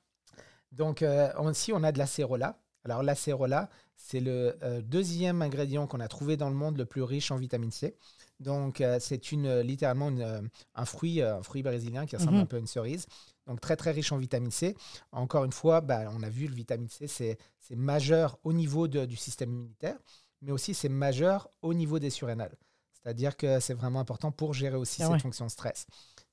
Donc, 0.73 1.03
euh, 1.03 1.33
aussi, 1.41 1.73
on 1.73 1.83
a 1.83 1.93
de 1.93 1.99
l'acérola. 1.99 2.57
Alors, 2.85 3.03
l'acérola, 3.03 3.69
c'est 3.97 4.21
le 4.21 4.57
euh, 4.63 4.81
deuxième 4.81 5.43
ingrédient 5.43 5.87
qu'on 5.87 6.01
a 6.01 6.09
trouvé 6.09 6.39
dans 6.39 6.49
le 6.49 6.55
monde 6.55 6.79
le 6.79 6.87
plus 6.87 7.03
riche 7.03 7.31
en 7.31 7.37
vitamine 7.37 7.71
C. 7.71 7.95
Donc, 8.41 8.81
euh, 8.81 8.99
c'est 9.01 9.33
une, 9.33 9.47
euh, 9.47 9.63
littéralement 9.63 10.09
une, 10.09 10.23
euh, 10.23 10.41
un, 10.75 10.85
fruit, 10.85 11.21
un 11.23 11.43
fruit 11.43 11.63
brésilien 11.63 12.07
qui 12.07 12.17
ressemble 12.17 12.37
Mhm. 12.39 12.43
un 12.43 12.47
peu 12.47 12.57
à 12.57 12.61
une 12.61 12.67
cerise. 12.67 13.07
Donc, 13.47 13.61
très, 13.61 13.77
très 13.77 13.91
riche 13.91 14.11
en 14.13 14.17
vitamine 14.17 14.51
C. 14.51 14.75
Encore 15.13 15.45
une 15.45 15.53
fois, 15.53 15.81
bah, 15.81 16.11
on 16.13 16.23
a 16.23 16.29
vu 16.29 16.47
le 16.47 16.55
vitamine 16.55 16.89
C, 16.89 17.07
c'est 17.07 17.39
c'est 17.59 17.77
majeur 17.77 18.39
au 18.43 18.53
niveau 18.53 18.89
de- 18.89 19.05
du 19.07 19.15
système 19.17 19.51
immunitaire, 19.53 19.97
mais 20.43 20.51
aussi 20.51 20.75
c'est 20.75 20.89
majeur 20.89 21.49
au 21.63 21.73
niveau 21.75 21.99
des 22.01 22.11
surrénales. 22.11 22.57
C'est-à-dire 22.93 23.37
que 23.37 23.61
c'est 23.61 23.75
vraiment 23.75 24.01
important 24.01 24.33
pour 24.33 24.55
gérer 24.55 24.77
aussi 24.77 25.03
Ah 25.03 25.07
cette 25.07 25.13
ouais. 25.15 25.21
fonction 25.21 25.49
stress. 25.49 25.87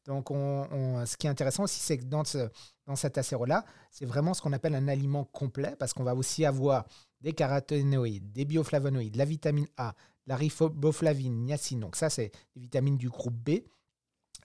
Donc, 0.06 0.32
on- 0.32 0.68
on- 0.72 1.06
ce 1.06 1.16
qui 1.18 1.28
est 1.28 1.30
intéressant 1.30 1.64
aussi, 1.64 1.80
c'est 1.80 1.98
que 1.98 2.06
dans, 2.06 2.24
ce, 2.24 2.50
dans 2.88 2.96
cet 2.96 3.18
acéro-là, 3.18 3.66
c'est 3.92 4.06
vraiment 4.06 4.34
ce 4.34 4.42
qu'on 4.42 4.54
appelle 4.54 4.74
un 4.76 4.88
aliment 4.88 5.26
complet, 5.26 5.76
parce 5.78 5.94
qu'on 5.94 6.04
va 6.04 6.16
aussi 6.16 6.44
avoir 6.46 6.86
des 7.22 7.34
caroténoïdes, 7.34 8.32
des 8.32 8.46
bioflavonoïdes, 8.46 9.16
la 9.18 9.26
vitamine 9.26 9.68
A, 9.78 9.94
la 10.28 10.36
riboflavine, 10.36 11.46
niacine. 11.46 11.80
Donc 11.80 11.96
ça, 11.96 12.10
c'est 12.10 12.32
des 12.56 12.62
vitamines 12.62 12.98
du 12.98 13.10
groupe 13.10 13.34
B. 13.34 13.62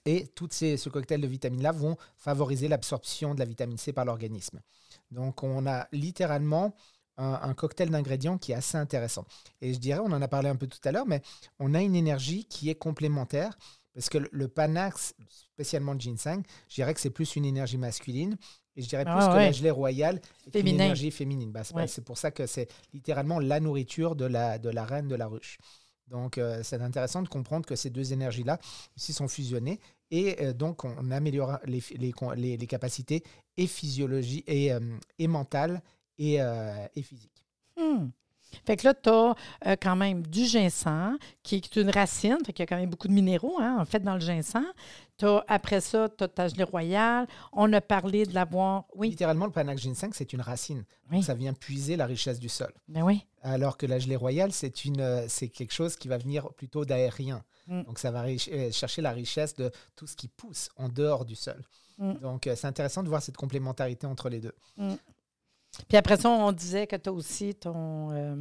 Et 0.05 0.29
ces, 0.49 0.75
ce 0.75 0.89
cocktail 0.89 1.21
de 1.21 1.27
vitamines-là 1.27 1.71
vont 1.71 1.95
favoriser 2.17 2.67
l'absorption 2.67 3.33
de 3.35 3.39
la 3.39 3.45
vitamine 3.45 3.77
C 3.77 3.93
par 3.93 4.03
l'organisme. 4.05 4.59
Donc 5.11 5.43
on 5.43 5.65
a 5.65 5.87
littéralement 5.93 6.75
un, 7.17 7.53
cocktail 7.53 7.89
d'ingrédients 7.89 8.37
qui 8.37 8.51
est 8.51 8.55
assez 8.55 8.77
intéressant. 8.77 9.25
Et 9.61 9.73
je 9.73 9.79
dirais, 9.79 9.99
on 9.99 10.11
en 10.11 10.21
a 10.21 10.27
parlé 10.27 10.49
un 10.49 10.55
peu 10.55 10.67
tout 10.67 10.79
à 10.83 10.91
l'heure, 10.91 11.05
mais 11.05 11.21
on 11.59 11.73
a 11.73 11.81
une 11.81 11.95
énergie 11.95 12.45
qui 12.45 12.69
est 12.69 12.75
complémentaire. 12.75 13.57
Parce 13.93 14.09
que 14.09 14.17
le, 14.17 14.47
Panax, 14.47 15.13
spécialement 15.29 15.93
le 15.93 15.99
ginseng, 15.99 16.41
je 16.67 16.75
dirais 16.75 16.95
que 16.95 16.99
c'est 16.99 17.11
plus 17.11 17.35
une 17.35 17.45
énergie 17.45 17.77
masculine. 17.77 18.37
Et 18.75 18.81
je 18.81 18.89
dirais 18.89 19.05
plus 19.05 19.13
ah 19.15 19.29
que 19.31 19.37
la 19.37 19.51
gelée 19.51 19.71
royale 19.71 20.19
est 20.47 20.59
une 20.59 20.67
énergie 20.67 21.11
féminine. 21.11 21.51
Bah, 21.51 21.63
c'est 21.63 22.03
pour 22.03 22.17
ça 22.17 22.31
que 22.31 22.45
c'est 22.47 22.67
littéralement 22.93 23.39
la 23.39 23.59
nourriture 23.59 24.15
de 24.15 24.25
la, 24.25 24.57
de 24.57 24.69
la 24.69 24.85
reine 24.85 25.07
de 25.07 25.15
la 25.15 25.27
ruche. 25.27 25.57
Donc, 26.07 26.37
euh, 26.37 26.61
c'est 26.63 26.81
intéressant 26.81 27.21
de 27.21 27.29
comprendre 27.29 27.65
que 27.65 27.75
ces 27.75 27.89
deux 27.89 28.13
énergies-là 28.13 28.59
aussi 28.95 29.13
sont 29.13 29.27
fusionnées. 29.27 29.79
Et 30.11 30.37
euh, 30.41 30.53
donc, 30.53 30.85
on 30.85 31.11
améliore 31.11 31.59
les, 31.65 31.81
les, 31.95 32.57
les, 32.57 32.67
capacités 32.67 33.23
et 33.57 33.67
physiologie 33.67 34.43
et, 34.45 34.73
euh, 34.73 34.79
et 35.17 35.27
mentales 35.27 35.81
et, 36.19 36.35
et 36.95 37.01
physiques. 37.01 37.43
Hmm. 37.75 38.09
Fait 38.65 38.77
que 38.77 38.87
là, 38.87 38.93
tu 38.93 39.09
as 39.09 39.35
euh, 39.67 39.75
quand 39.81 39.95
même 39.95 40.25
du 40.25 40.45
ginseng, 40.45 41.17
qui 41.43 41.55
est 41.55 41.75
une 41.75 41.89
racine, 41.89 42.37
fait 42.45 42.53
qu'il 42.53 42.63
y 42.63 42.63
a 42.63 42.67
quand 42.67 42.77
même 42.77 42.89
beaucoup 42.89 43.07
de 43.07 43.13
minéraux, 43.13 43.57
hein, 43.59 43.77
en 43.79 43.85
fait, 43.85 43.99
dans 43.99 44.15
le 44.15 44.19
ginseng. 44.19 44.65
As, 45.21 45.43
après 45.47 45.79
ça, 45.79 46.09
tu 46.09 46.23
as 46.23 46.27
ta 46.27 46.47
gelée 46.47 46.63
royale. 46.63 47.27
On 47.53 47.71
a 47.71 47.81
parlé 47.81 48.25
de 48.25 48.33
l'avoir. 48.33 48.85
Oui. 48.95 49.09
Littéralement, 49.09 49.45
le 49.45 49.51
panax 49.51 49.81
ginseng, 49.81 50.11
c'est 50.13 50.33
une 50.33 50.41
racine. 50.41 50.83
ça 51.21 51.33
vient 51.33 51.53
puiser 51.53 51.95
la 51.95 52.05
richesse 52.05 52.39
du 52.39 52.49
sol. 52.49 52.73
Ben 52.87 53.03
oui. 53.03 53.25
Alors 53.41 53.77
que 53.77 53.85
la 53.85 53.99
gelée 53.99 54.15
royale, 54.15 54.51
c'est 54.51 54.85
une, 54.85 55.01
euh, 55.01 55.25
c'est 55.27 55.49
quelque 55.49 55.73
chose 55.73 55.95
qui 55.95 56.07
va 56.07 56.17
venir 56.17 56.51
plutôt 56.53 56.85
d'aérien. 56.85 57.43
Mm. 57.67 57.83
Donc, 57.83 57.99
ça 57.99 58.11
va 58.11 58.25
euh, 58.25 58.71
chercher 58.71 59.01
la 59.01 59.11
richesse 59.11 59.55
de 59.55 59.71
tout 59.95 60.07
ce 60.07 60.15
qui 60.15 60.27
pousse 60.27 60.69
en 60.77 60.89
dehors 60.89 61.25
du 61.25 61.35
sol. 61.35 61.61
Mm. 61.97 62.13
Donc, 62.15 62.49
c'est 62.55 62.65
intéressant 62.65 63.03
de 63.03 63.09
voir 63.09 63.21
cette 63.21 63.37
complémentarité 63.37 64.07
entre 64.07 64.29
les 64.29 64.39
deux. 64.39 64.55
Mm. 64.77 64.93
Puis 65.87 65.97
après 65.97 66.17
ça, 66.17 66.29
on 66.29 66.51
disait 66.51 66.85
que 66.85 66.95
tu 66.95 67.09
as 67.09 67.13
aussi 67.13 67.55
ton. 67.55 68.11
Euh, 68.11 68.35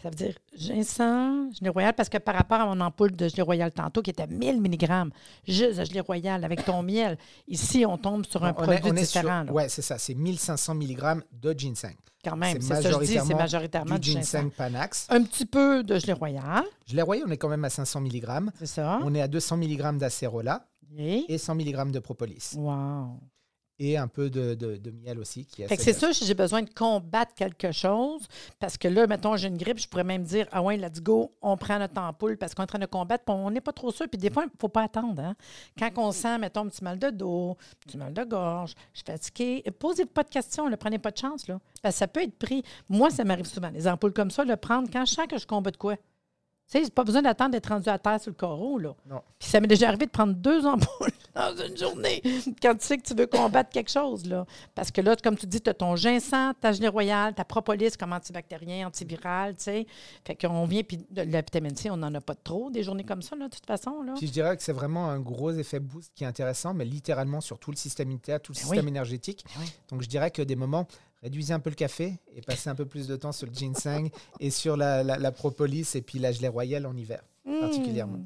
ça 0.00 0.08
veut 0.08 0.14
dire 0.14 0.34
ginseng, 0.56 1.50
gelée 1.58 1.70
royale, 1.70 1.94
parce 1.94 2.08
que 2.08 2.18
par 2.18 2.34
rapport 2.34 2.60
à 2.60 2.66
mon 2.66 2.80
ampoule 2.80 3.12
de 3.12 3.28
gelée 3.28 3.42
royale 3.42 3.72
tantôt, 3.72 4.02
qui 4.02 4.10
était 4.10 4.26
1000 4.26 4.60
mg, 4.60 5.10
juste 5.46 5.78
de 5.78 5.84
gelée 5.84 6.00
royale 6.00 6.44
avec 6.44 6.64
ton 6.64 6.82
miel, 6.82 7.18
ici, 7.48 7.84
on 7.86 7.98
tombe 7.98 8.24
sur 8.24 8.44
un 8.44 8.52
produit 8.52 8.92
différent. 8.92 9.44
Oui, 9.50 9.64
c'est 9.68 9.82
ça. 9.82 9.98
C'est 9.98 10.14
1500 10.14 10.74
mg 10.74 11.22
de 11.32 11.54
ginseng. 11.56 11.96
Quand 12.24 12.36
même, 12.36 12.60
c'est 12.60 12.74
ça 12.74 12.82
que 12.82 12.90
je 12.90 12.98
dis, 13.04 13.18
c'est 13.24 13.34
majoritairement 13.34 13.98
du 13.98 14.12
ginseng, 14.12 14.50
Panax. 14.50 15.06
Un 15.10 15.22
petit 15.22 15.46
peu 15.46 15.82
de 15.82 15.98
gelée 15.98 16.12
royale. 16.12 16.64
Gelée 16.86 17.02
royale, 17.02 17.26
on 17.28 17.30
est 17.30 17.36
quand 17.36 17.48
même 17.48 17.64
à 17.64 17.70
500 17.70 18.00
mg. 18.00 18.50
C'est 18.58 18.66
ça. 18.66 19.00
On 19.02 19.14
est 19.14 19.22
à 19.22 19.28
200 19.28 19.56
mg 19.56 19.98
d'acérola 19.98 20.66
et 20.96 21.36
100 21.36 21.54
mg 21.56 21.90
de 21.90 21.98
propolis. 21.98 22.54
Wow 22.56 23.18
et 23.78 23.96
un 23.96 24.08
peu 24.08 24.30
de, 24.30 24.54
de, 24.54 24.90
miel 24.90 25.18
aussi. 25.18 25.44
Qui 25.44 25.62
est 25.62 25.76
c'est 25.76 25.92
sûr, 25.92 26.14
si 26.14 26.24
j'ai 26.24 26.34
besoin 26.34 26.62
de 26.62 26.70
combattre 26.70 27.34
quelque 27.34 27.72
chose, 27.72 28.26
parce 28.58 28.78
que 28.78 28.88
là, 28.88 29.06
mettons, 29.06 29.36
j'ai 29.36 29.48
une 29.48 29.58
grippe, 29.58 29.78
je 29.78 29.88
pourrais 29.88 30.04
même 30.04 30.22
dire 30.22 30.46
Ah 30.52 30.62
ouais, 30.62 30.76
let's 30.76 31.02
go, 31.02 31.32
on 31.42 31.56
prend 31.56 31.78
notre 31.78 32.00
ampoule 32.00 32.36
parce 32.36 32.54
qu'on 32.54 32.62
est 32.62 32.64
en 32.64 32.66
train 32.66 32.78
de 32.78 32.86
combattre, 32.86 33.24
puis 33.24 33.34
on 33.34 33.50
n'est 33.50 33.60
pas 33.60 33.72
trop 33.72 33.90
sûr. 33.90 34.08
Puis 34.08 34.18
des 34.18 34.30
fois, 34.30 34.44
il 34.44 34.46
ne 34.46 34.58
faut 34.58 34.68
pas 34.68 34.84
attendre. 34.84 35.22
Hein? 35.22 35.34
Quand 35.78 35.90
on 35.96 36.12
sent, 36.12 36.38
mettons, 36.38 36.62
un 36.62 36.68
petit 36.68 36.84
mal 36.84 36.98
de 36.98 37.10
dos, 37.10 37.50
un 37.50 37.86
petit 37.86 37.98
mal 37.98 38.14
de 38.14 38.24
gorge, 38.24 38.74
je 38.92 38.98
suis 38.98 39.06
fatiguée, 39.06 39.64
posez 39.78 40.06
pas 40.06 40.22
de 40.22 40.30
questions, 40.30 40.68
ne 40.68 40.76
prenez 40.76 40.98
pas 40.98 41.10
de 41.10 41.18
chance. 41.18 41.46
Là, 41.48 41.58
parce 41.82 41.94
que 41.94 41.98
ça 41.98 42.08
peut 42.08 42.22
être 42.22 42.38
pris. 42.38 42.62
Moi, 42.88 43.10
ça 43.10 43.24
m'arrive 43.24 43.46
souvent, 43.46 43.70
les 43.70 43.86
ampoules 43.86 44.12
comme 44.12 44.30
ça, 44.30 44.44
le 44.44 44.56
prendre 44.56 44.88
quand 44.90 45.04
je 45.04 45.12
sens 45.12 45.26
que 45.26 45.38
je 45.38 45.46
combatte 45.46 45.74
de 45.74 45.78
quoi. 45.78 45.96
Tu 46.70 46.84
sais, 46.84 46.90
pas 46.90 47.04
besoin 47.04 47.22
d'attendre 47.22 47.52
d'être 47.52 47.68
rendu 47.68 47.88
à 47.88 47.98
terre 47.98 48.20
sur 48.20 48.30
le 48.30 48.36
carreau, 48.36 48.78
là. 48.78 48.94
Non. 49.08 49.22
Puis 49.38 49.48
ça 49.48 49.60
m'est 49.60 49.68
déjà 49.68 49.86
arrivé 49.86 50.06
de 50.06 50.10
prendre 50.10 50.34
deux 50.34 50.66
ampoules 50.66 51.12
dans 51.34 51.56
une 51.56 51.76
journée 51.76 52.20
quand 52.60 52.74
tu 52.74 52.86
sais 52.86 52.98
que 52.98 53.06
tu 53.06 53.14
veux 53.14 53.26
combattre 53.26 53.70
quelque 53.70 53.90
chose, 53.90 54.26
là. 54.26 54.46
Parce 54.74 54.90
que 54.90 55.00
là, 55.00 55.14
comme 55.14 55.36
tu 55.36 55.46
dis, 55.46 55.60
tu 55.60 55.70
as 55.70 55.74
ton 55.74 55.94
ginseng, 55.94 56.54
ta 56.60 56.72
gelée 56.72 56.88
royale, 56.88 57.34
ta 57.34 57.44
propolis 57.44 57.96
comme 57.96 58.12
antibactérien, 58.12 58.88
antiviral, 58.88 59.54
tu 59.56 59.64
sais. 59.64 59.86
Fait 60.24 60.34
qu'on 60.34 60.64
vient, 60.66 60.82
puis 60.82 61.06
la 61.14 61.40
vitamine 61.40 61.76
C, 61.76 61.88
on 61.88 61.96
n'en 61.96 62.12
a 62.14 62.20
pas 62.20 62.34
trop 62.34 62.68
des 62.70 62.82
journées 62.82 63.04
comme 63.04 63.22
ça, 63.22 63.36
là, 63.36 63.48
de 63.48 63.54
toute 63.54 63.66
façon, 63.66 64.02
là. 64.02 64.14
Puis 64.16 64.26
je 64.26 64.32
dirais 64.32 64.56
que 64.56 64.62
c'est 64.62 64.72
vraiment 64.72 65.08
un 65.08 65.20
gros 65.20 65.52
effet 65.52 65.78
boost 65.78 66.12
qui 66.16 66.24
est 66.24 66.26
intéressant, 66.26 66.74
mais 66.74 66.84
littéralement 66.84 67.40
sur 67.40 67.60
tout 67.60 67.70
le 67.70 67.76
système 67.76 68.08
immunitaire, 68.08 68.40
tout 68.40 68.52
le 68.52 68.56
ben 68.56 68.62
système 68.62 68.88
énergétique. 68.88 69.44
Ben 69.56 69.64
Donc 69.90 70.02
je 70.02 70.08
dirais 70.08 70.32
que 70.32 70.42
des 70.42 70.56
moments 70.56 70.86
réduisez 71.26 71.52
un 71.52 71.58
peu 71.58 71.70
le 71.70 71.76
café 71.76 72.14
et 72.34 72.40
passez 72.40 72.70
un 72.70 72.76
peu 72.76 72.86
plus 72.86 73.08
de 73.08 73.16
temps 73.16 73.32
sur 73.32 73.48
le 73.48 73.52
ginseng 73.52 74.10
et 74.38 74.50
sur 74.50 74.76
la, 74.76 75.32
propolis 75.32 75.96
et 75.96 76.02
puis 76.02 76.20
la 76.20 76.30
gelée 76.30 76.48
royale 76.48 76.86
en 76.86 76.96
hiver, 76.96 77.22
hmm. 77.44 77.60
particulièrement. 77.60 78.20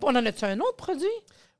on 0.00 0.16
en 0.16 0.24
a-tu 0.24 0.44
un 0.46 0.58
autre 0.60 0.76
produit? 0.76 1.06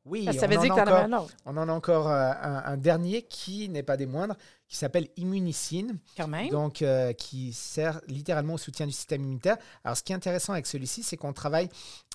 Oui, 0.04 0.24
ça 0.24 0.46
veut 0.46 0.56
dire 0.56 0.74
que 0.74 0.80
en 0.80 1.22
autre. 1.22 1.34
On 1.44 1.56
en 1.58 1.68
a 1.68 1.72
encore 1.72 2.08
euh, 2.08 2.32
un, 2.42 2.76
dernier 2.76 3.22
qui 3.22 3.68
n'est 3.68 3.84
pas 3.84 3.96
des 3.96 4.06
moindres, 4.06 4.34
qui 4.66 4.76
s'appelle 4.76 5.06
Immunicine. 5.16 5.98
Quand 6.16 6.26
même. 6.26 6.48
Donc, 6.48 6.82
euh, 6.82 7.12
qui 7.12 7.52
sert 7.52 8.00
littéralement 8.08 8.54
au 8.54 8.58
soutien 8.58 8.86
du 8.86 8.92
système 8.92 9.22
immunitaire. 9.22 9.58
Alors, 9.84 9.96
ce 9.96 10.02
qui 10.02 10.12
est 10.12 10.16
intéressant 10.16 10.54
avec 10.54 10.66
celui-ci, 10.66 11.04
c'est 11.04 11.16
qu'on 11.16 11.32
travaille 11.32 11.68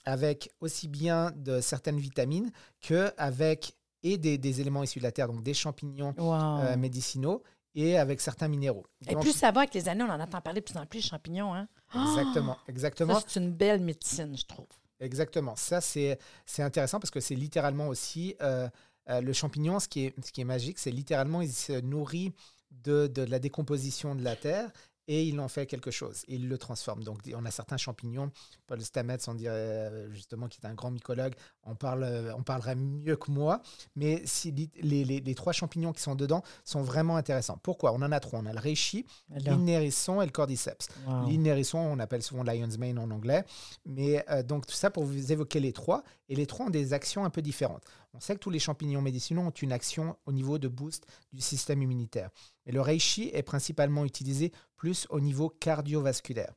avec 0.04 0.52
aussi 0.60 0.89
bien 0.89 1.32
de 1.38 1.62
certaines 1.62 2.00
vitamines 2.00 2.52
qu'avec 2.82 3.74
et 4.04 4.17
des, 4.17 4.62
éléments 4.62 4.84
issus 4.84 5.00
de 5.00 5.04
la 5.04 5.12
terre, 5.12 5.28
donc 5.28 5.43
des 5.43 5.54
champignons 5.54 6.13
euh, 6.20 6.78
médicinaux 6.78 7.43
et 7.78 7.96
avec 7.98 8.20
certains 8.20 8.48
minéraux. 8.48 8.86
Et 9.08 9.16
plus 9.16 9.34
ça 9.34 9.52
va 9.52 9.62
avec 9.62 9.74
les 9.76 9.88
années, 9.88 10.04
on 10.04 10.12
en 10.12 10.20
entend 10.20 10.42
parler 10.42 10.62
de 10.62 10.66
plus 10.66 10.78
en 10.78 10.86
plus, 10.88 11.06
champignons. 11.06 11.54
Hein? 11.54 11.68
Exactement, 11.94 12.58
exactement. 12.68 13.20
C'est 13.26 13.40
une 13.40 13.52
belle 13.54 13.80
médecine, 13.80 14.36
je 14.36 14.46
trouve. 14.46 14.66
Exactement. 15.00 15.56
Ça, 15.56 15.80
c'est 15.80 16.18
intéressant 16.58 17.00
parce 17.00 17.12
que 17.12 17.20
c'est 17.20 17.36
littéralement 17.36 17.88
aussi 17.88 18.36
euh, 18.42 18.68
euh, 19.10 19.22
le 19.22 19.32
champignon, 19.32 19.80
ce 19.80 19.88
qui 19.88 20.06
est, 20.06 20.16
ce 20.26 20.32
qui 20.32 20.42
est 20.42 20.46
magique, 20.46 20.80
c'est 20.80 20.92
littéralement, 20.92 21.42
il 21.42 21.52
se 21.52 21.80
nourrit 21.80 22.34
de, 22.72 23.08
de, 23.08 23.22
la 23.22 23.40
décomposition 23.40 24.16
de 24.16 24.24
la 24.24 24.36
terre 24.36 24.72
et 25.08 25.24
il 25.24 25.39
en 25.39 25.48
fait 25.48 25.65
quelque 25.65 25.91
chose. 25.91 26.24
Il 26.28 26.50
le 26.50 26.58
transforme. 26.58 27.04
Donc, 27.04 27.20
on 27.34 27.46
a 27.46 27.52
certains 27.52 27.78
champignons. 27.78 28.32
Paul 28.67 28.82
Stamets, 28.82 29.28
on 29.28 29.34
dirait 29.34 29.56
euh, 29.56 30.12
justement, 30.12 30.48
qui 30.48 30.60
est 30.62 30.67
un 30.67 30.74
grand 30.74 30.91
mycologue, 30.91 31.34
on, 31.63 31.76
parle, 31.76 32.04
euh, 32.04 32.36
on 32.36 32.43
parlerait 32.43 32.76
mieux 32.76 33.15
que 33.15 33.32
moi. 33.32 33.62
Mais 33.96 34.22
si, 34.26 34.52
les, 34.52 35.06
les, 35.06 35.22
les, 35.22 35.36
trois 35.36 35.54
champignons 35.54 35.93
qui 35.93 36.02
sont 36.02 36.15
dedans 36.15 36.43
sont 36.65 36.82
vraiment 36.82 37.15
intéressants. 37.15 37.58
Pourquoi? 37.63 37.93
On 37.93 38.02
en 38.02 38.12
a 38.12 38.20
trois. 38.20 38.39
On 38.39 38.46
a 38.46 38.54
le 38.54 38.60
reishi, 38.60 39.06
l'inérisson 39.30 40.22
et 40.22 40.26
le 40.26 40.32
cordyceps. 40.32 40.89
L'inérisson, 41.28 41.78
on 41.78 42.00
appelle 42.00 42.22
souvent 42.22 42.43
lion's 42.43 42.78
mane 42.78 43.00
en 43.00 43.10
anglais. 43.12 43.43
Mais 43.86 44.26
euh, 44.30 44.43
donc, 44.43 44.65
tout 44.65 44.76
ça 44.76 44.89
pour 44.89 45.06
vous 45.06 45.32
évoquer 45.32 45.60
les 45.60 45.74
trois. 45.74 46.04
Et 46.30 46.36
les 46.36 46.46
trois 46.46 46.65
ont 46.65 46.70
des 46.70 46.91
actions 46.91 47.24
un 47.24 47.30
peu 47.30 47.41
différentes. 47.41 47.84
On 48.17 48.19
sait 48.19 48.34
que 48.34 48.39
tous 48.39 48.49
les 48.49 48.58
champignons 48.58 49.03
médicinaux 49.03 49.43
ont 49.43 49.51
une 49.51 49.71
action 49.71 50.17
au 50.25 50.32
niveau 50.32 50.58
de 50.58 50.67
boost 50.67 51.06
du 51.34 51.41
système 51.41 51.84
immunitaire. 51.84 52.32
Mais 52.65 52.71
le 52.71 52.82
reishi 52.82 53.30
est 53.32 53.43
principalement 53.43 54.06
utilisé 54.06 54.51
plus 54.75 55.06
au 55.12 55.19
niveau 55.19 55.49
cardiovasculaire. 55.49 56.51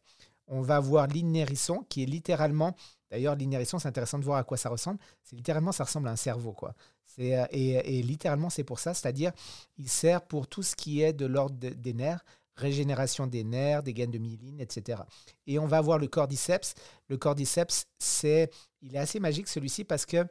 On 0.47 0.63
va 0.63 0.81
voir 0.81 1.07
l'inérisson 1.07 1.85
qui 1.91 2.03
est 2.03 2.07
littéralement, 2.07 2.75
d'ailleurs 3.11 3.35
l'inérisson 3.37 3.79
c'est 3.79 3.89
intéressant 3.89 4.19
de 4.19 4.25
voir 4.25 4.39
à 4.39 4.45
quoi 4.45 4.57
ça 4.57 4.71
ressemble, 4.71 4.99
c'est 5.23 5.37
littéralement 5.37 5.71
ça 5.71 5.85
ressemble 5.85 6.09
à 6.09 6.13
un 6.13 6.17
cerveau 6.17 6.53
quoi. 6.53 6.75
Euh, 7.19 7.47
et, 7.51 8.03
littéralement 8.03 8.49
c'est 8.49 8.65
pour 8.65 8.79
ça, 8.79 8.95
c'est-à-dire 8.95 9.33
il 9.77 9.89
sert 9.89 10.23
pour 10.23 10.47
tout 10.47 10.63
ce 10.63 10.75
qui 10.75 11.03
est 11.03 11.13
de 11.13 11.27
l'ordre 11.27 11.57
des 11.57 11.93
nerfs, 11.93 12.25
régénération 12.57 13.27
des 13.27 13.45
nerfs, 13.45 13.83
des 13.83 13.93
gaines 13.93 14.11
de 14.11 14.19
myéline, 14.19 14.61
etc. 14.61 15.03
Et 15.47 15.59
on 15.59 15.67
va 15.67 15.81
voir 15.83 15.99
le 15.99 16.07
cordyceps. 16.07 16.75
Le 17.09 17.17
cordyceps, 17.17 17.87
c'est, 17.99 18.51
il 18.81 18.95
est 18.95 18.99
assez 18.99 19.21
magique 19.21 19.49
celui-ci 19.49 19.85
parce 19.85 20.07
que 20.07 20.25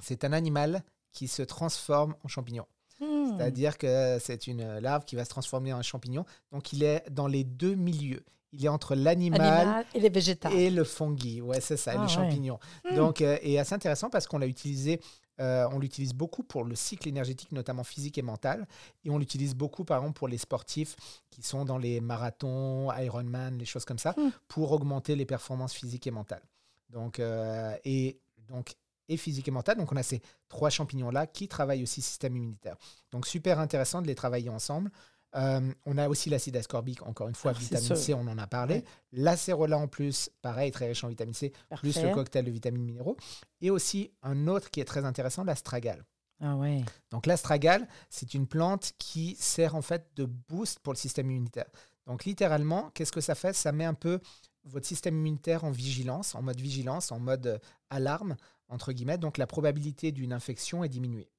c'est 0.00 0.24
un 0.24 0.32
animal 0.32 0.82
qui 1.12 1.28
se 1.28 1.42
transforme 1.42 2.14
en 2.24 2.28
champignon. 2.28 2.66
Hmm. 3.00 3.36
C'est-à-dire 3.36 3.78
que 3.78 4.18
c'est 4.20 4.46
une 4.46 4.78
larve 4.78 5.04
qui 5.04 5.16
va 5.16 5.24
se 5.24 5.30
transformer 5.30 5.72
en 5.72 5.82
champignon. 5.82 6.24
Donc, 6.52 6.72
il 6.72 6.82
est 6.82 7.08
dans 7.10 7.26
les 7.26 7.44
deux 7.44 7.74
milieux. 7.74 8.24
Il 8.52 8.64
est 8.64 8.68
entre 8.68 8.96
l'animal 8.96 9.86
et, 9.94 10.00
les 10.00 10.10
et 10.52 10.70
le 10.70 10.84
fungi. 10.84 11.40
Ouais, 11.40 11.60
c'est 11.60 11.76
ça, 11.76 11.94
le 11.94 12.00
ah, 12.00 12.08
champignon. 12.08 12.58
Hmm. 12.84 12.96
Donc, 12.96 13.22
euh, 13.22 13.38
et 13.42 13.58
assez 13.58 13.74
intéressant 13.74 14.10
parce 14.10 14.26
qu'on 14.26 14.38
l'a 14.38 14.48
utilisé 14.48 15.00
euh, 15.40 15.66
on 15.72 15.78
l'utilise 15.78 16.12
beaucoup 16.12 16.42
pour 16.42 16.64
le 16.64 16.74
cycle 16.74 17.08
énergétique, 17.08 17.52
notamment 17.52 17.84
physique 17.84 18.18
et 18.18 18.22
mental. 18.22 18.66
Et 19.04 19.10
on 19.10 19.18
l'utilise 19.18 19.54
beaucoup, 19.54 19.84
par 19.84 19.98
exemple, 19.98 20.18
pour 20.18 20.28
les 20.28 20.38
sportifs 20.38 20.96
qui 21.30 21.42
sont 21.42 21.64
dans 21.64 21.78
les 21.78 22.00
marathons, 22.00 22.92
Ironman, 22.92 23.56
les 23.56 23.64
choses 23.64 23.84
comme 23.84 23.98
ça, 23.98 24.14
hmm. 24.16 24.30
pour 24.48 24.72
augmenter 24.72 25.16
les 25.16 25.24
performances 25.24 25.72
physiques 25.72 26.06
et 26.06 26.10
mentales. 26.10 26.42
Donc, 26.90 27.20
euh, 27.20 27.74
et 27.84 28.20
donc, 28.48 28.74
et 29.10 29.18
physique 29.18 29.48
et 29.48 29.50
mentale. 29.50 29.76
Donc 29.76 29.92
on 29.92 29.96
a 29.96 30.02
ces 30.02 30.22
trois 30.48 30.70
champignons-là 30.70 31.26
qui 31.26 31.48
travaillent 31.48 31.82
aussi 31.82 32.00
système 32.00 32.36
immunitaire. 32.36 32.76
Donc 33.10 33.26
super 33.26 33.58
intéressant 33.58 34.00
de 34.00 34.06
les 34.06 34.14
travailler 34.14 34.48
ensemble. 34.48 34.90
Euh, 35.36 35.72
on 35.86 35.98
a 35.98 36.08
aussi 36.08 36.28
l'acide 36.28 36.56
ascorbique, 36.56 37.02
encore 37.06 37.28
une 37.28 37.34
fois, 37.34 37.52
ah, 37.54 37.58
vitamine 37.58 37.94
C, 37.94 38.14
on 38.14 38.26
en 38.26 38.38
a 38.38 38.46
parlé. 38.46 38.84
L'acérola 39.12 39.78
en 39.78 39.86
plus, 39.86 40.30
pareil, 40.42 40.72
très 40.72 40.88
riche 40.88 41.04
en 41.04 41.08
vitamine 41.08 41.34
C, 41.34 41.52
plus 41.76 42.00
le 42.02 42.12
cocktail 42.12 42.44
de 42.44 42.50
vitamines 42.50 42.82
minéraux. 42.82 43.16
Et 43.60 43.70
aussi 43.70 44.10
un 44.22 44.48
autre 44.48 44.70
qui 44.70 44.80
est 44.80 44.84
très 44.84 45.04
intéressant, 45.04 45.44
l'astragale. 45.44 46.04
Ah 46.40 46.56
ouais. 46.56 46.84
Donc 47.10 47.26
l'astragale, 47.26 47.86
c'est 48.08 48.34
une 48.34 48.46
plante 48.46 48.92
qui 48.98 49.36
sert 49.38 49.74
en 49.74 49.82
fait 49.82 50.08
de 50.16 50.24
boost 50.24 50.78
pour 50.80 50.94
le 50.94 50.98
système 50.98 51.30
immunitaire. 51.30 51.68
Donc 52.06 52.24
littéralement, 52.24 52.90
qu'est-ce 52.90 53.12
que 53.12 53.20
ça 53.20 53.34
fait? 53.34 53.52
Ça 53.52 53.72
met 53.72 53.84
un 53.84 53.94
peu 53.94 54.20
votre 54.64 54.86
système 54.86 55.14
immunitaire 55.14 55.64
en 55.64 55.70
vigilance, 55.70 56.34
en 56.34 56.42
mode 56.42 56.60
vigilance, 56.60 57.12
en 57.12 57.20
mode 57.20 57.46
euh, 57.46 57.58
alarme, 57.88 58.36
entre 58.70 58.92
guillemets. 58.92 59.18
Donc 59.18 59.36
la 59.38 59.46
probabilité 59.46 60.12
d'une 60.12 60.32
infection 60.32 60.82
est 60.84 60.88
diminuée. 60.88 61.30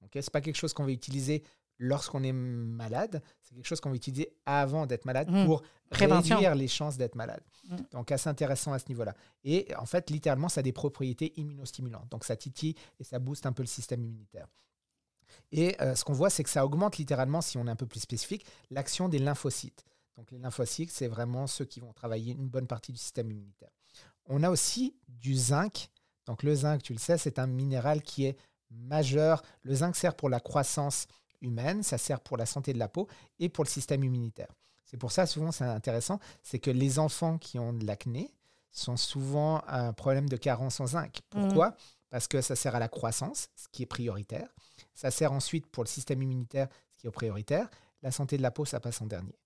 Ce 0.00 0.18
n'est 0.18 0.22
pas 0.32 0.40
quelque 0.40 0.56
chose 0.56 0.72
qu'on 0.72 0.84
va 0.84 0.92
utiliser 0.92 1.42
lorsqu'on 1.78 2.22
est 2.24 2.32
malade, 2.32 3.22
c'est 3.42 3.54
quelque 3.54 3.66
chose 3.66 3.80
qu'on 3.80 3.90
va 3.90 3.96
utiliser 3.96 4.32
avant 4.46 4.86
d'être 4.86 5.04
malade 5.04 5.30
Mmh. 5.30 5.46
pour 5.46 5.62
Prévention. 5.90 6.36
réduire 6.36 6.54
les 6.54 6.66
chances 6.68 6.96
d'être 6.96 7.14
malade. 7.14 7.42
Mmh. 7.68 7.76
Donc 7.92 8.10
assez 8.12 8.28
intéressant 8.28 8.72
à 8.72 8.78
ce 8.78 8.86
niveau-là. 8.88 9.14
Et 9.44 9.68
en 9.76 9.86
fait, 9.86 10.10
littéralement, 10.10 10.48
ça 10.48 10.60
a 10.60 10.62
des 10.62 10.72
propriétés 10.72 11.32
immunostimulantes. 11.36 12.08
Donc 12.10 12.24
ça 12.24 12.36
titille 12.36 12.74
et 12.98 13.04
ça 13.04 13.18
booste 13.18 13.46
un 13.46 13.52
peu 13.52 13.62
le 13.62 13.68
système 13.68 14.02
immunitaire. 14.02 14.48
Et 15.52 15.80
euh, 15.80 15.94
ce 15.94 16.04
qu'on 16.04 16.12
voit, 16.14 16.30
c'est 16.30 16.42
que 16.42 16.50
ça 16.50 16.64
augmente 16.64 16.98
littéralement, 16.98 17.40
si 17.40 17.58
on 17.58 17.66
est 17.66 17.70
un 17.70 17.76
peu 17.76 17.86
plus 17.86 18.00
spécifique, 18.00 18.44
l'action 18.70 19.08
des 19.08 19.18
lymphocytes. 19.18 19.84
Donc 20.16 20.30
les 20.32 20.38
lymphocytes, 20.38 20.90
c'est 20.90 21.06
vraiment 21.08 21.46
ceux 21.46 21.64
qui 21.64 21.80
vont 21.80 21.92
travailler 21.92 22.32
une 22.32 22.48
bonne 22.48 22.66
partie 22.66 22.92
du 22.92 22.98
système 22.98 23.30
immunitaire. 23.30 23.70
On 24.26 24.42
a 24.42 24.50
aussi 24.50 24.96
du 25.08 25.34
zinc. 25.34 25.90
Donc 26.28 26.42
le 26.42 26.54
zinc, 26.54 26.82
tu 26.82 26.92
le 26.92 26.98
sais, 26.98 27.16
c'est 27.16 27.38
un 27.38 27.46
minéral 27.46 28.02
qui 28.02 28.26
est 28.26 28.36
majeur. 28.70 29.42
Le 29.62 29.74
zinc 29.74 29.96
sert 29.96 30.14
pour 30.14 30.28
la 30.28 30.40
croissance 30.40 31.06
humaine, 31.40 31.82
ça 31.82 31.96
sert 31.96 32.20
pour 32.20 32.36
la 32.36 32.44
santé 32.44 32.74
de 32.74 32.78
la 32.78 32.86
peau 32.86 33.08
et 33.38 33.48
pour 33.48 33.64
le 33.64 33.68
système 33.70 34.04
immunitaire. 34.04 34.54
C'est 34.84 34.98
pour 34.98 35.10
ça, 35.10 35.24
souvent, 35.24 35.52
c'est 35.52 35.64
intéressant, 35.64 36.18
c'est 36.42 36.58
que 36.58 36.70
les 36.70 36.98
enfants 36.98 37.38
qui 37.38 37.58
ont 37.58 37.72
de 37.72 37.86
l'acné 37.86 38.30
sont 38.70 38.98
souvent 38.98 39.62
un 39.68 39.94
problème 39.94 40.28
de 40.28 40.36
carence 40.36 40.80
en 40.80 40.86
zinc. 40.86 41.18
Pourquoi? 41.30 41.74
Parce 42.10 42.28
que 42.28 42.42
ça 42.42 42.54
sert 42.56 42.74
à 42.74 42.78
la 42.78 42.88
croissance, 42.88 43.48
ce 43.56 43.66
qui 43.72 43.82
est 43.84 43.86
prioritaire. 43.86 44.48
Ça 44.94 45.10
sert 45.10 45.32
ensuite 45.32 45.66
pour 45.66 45.82
le 45.82 45.88
système 45.88 46.22
immunitaire, 46.22 46.68
ce 46.90 46.98
qui 46.98 47.06
est 47.06 47.10
prioritaire. 47.10 47.70
La 48.02 48.10
santé 48.10 48.36
de 48.36 48.42
la 48.42 48.50
peau, 48.50 48.66
ça 48.66 48.80
passe 48.80 49.00
en 49.00 49.06
dernier. 49.06 49.38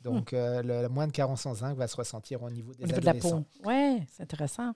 Donc, 0.00 0.32
euh, 0.32 0.62
le, 0.62 0.82
le 0.82 0.88
moins 0.88 1.06
de 1.06 1.12
carence 1.12 1.44
en 1.44 1.54
zinc 1.54 1.76
va 1.76 1.86
se 1.86 1.96
ressentir 1.96 2.42
au 2.42 2.48
niveau 2.48 2.72
des 2.72 2.84
Au 2.84 2.86
niveau 2.86 3.00
de 3.00 3.04
la 3.04 3.14
peau. 3.14 3.44
Oui, 3.64 4.02
c'est 4.10 4.22
intéressant. 4.22 4.72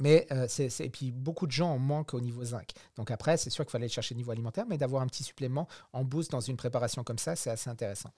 Mais 0.00 0.26
euh, 0.32 0.46
c'est, 0.48 0.68
et 0.80 0.90
puis 0.90 1.10
beaucoup 1.12 1.46
de 1.46 1.52
gens 1.52 1.70
en 1.72 1.78
manquent 1.78 2.14
au 2.14 2.20
niveau 2.20 2.44
zinc. 2.44 2.70
Donc 2.96 3.10
après, 3.10 3.36
c'est 3.36 3.50
sûr 3.50 3.64
qu'il 3.64 3.70
fallait 3.72 3.86
le 3.86 3.92
chercher 3.92 4.14
au 4.14 4.18
niveau 4.18 4.30
alimentaire, 4.30 4.64
mais 4.68 4.78
d'avoir 4.78 5.02
un 5.02 5.06
petit 5.06 5.24
supplément 5.24 5.66
en 5.92 6.04
boost 6.04 6.30
dans 6.30 6.40
une 6.40 6.56
préparation 6.56 7.04
comme 7.04 7.18
ça, 7.18 7.36
c'est 7.36 7.50
assez 7.50 7.70
intéressant. 7.70 8.10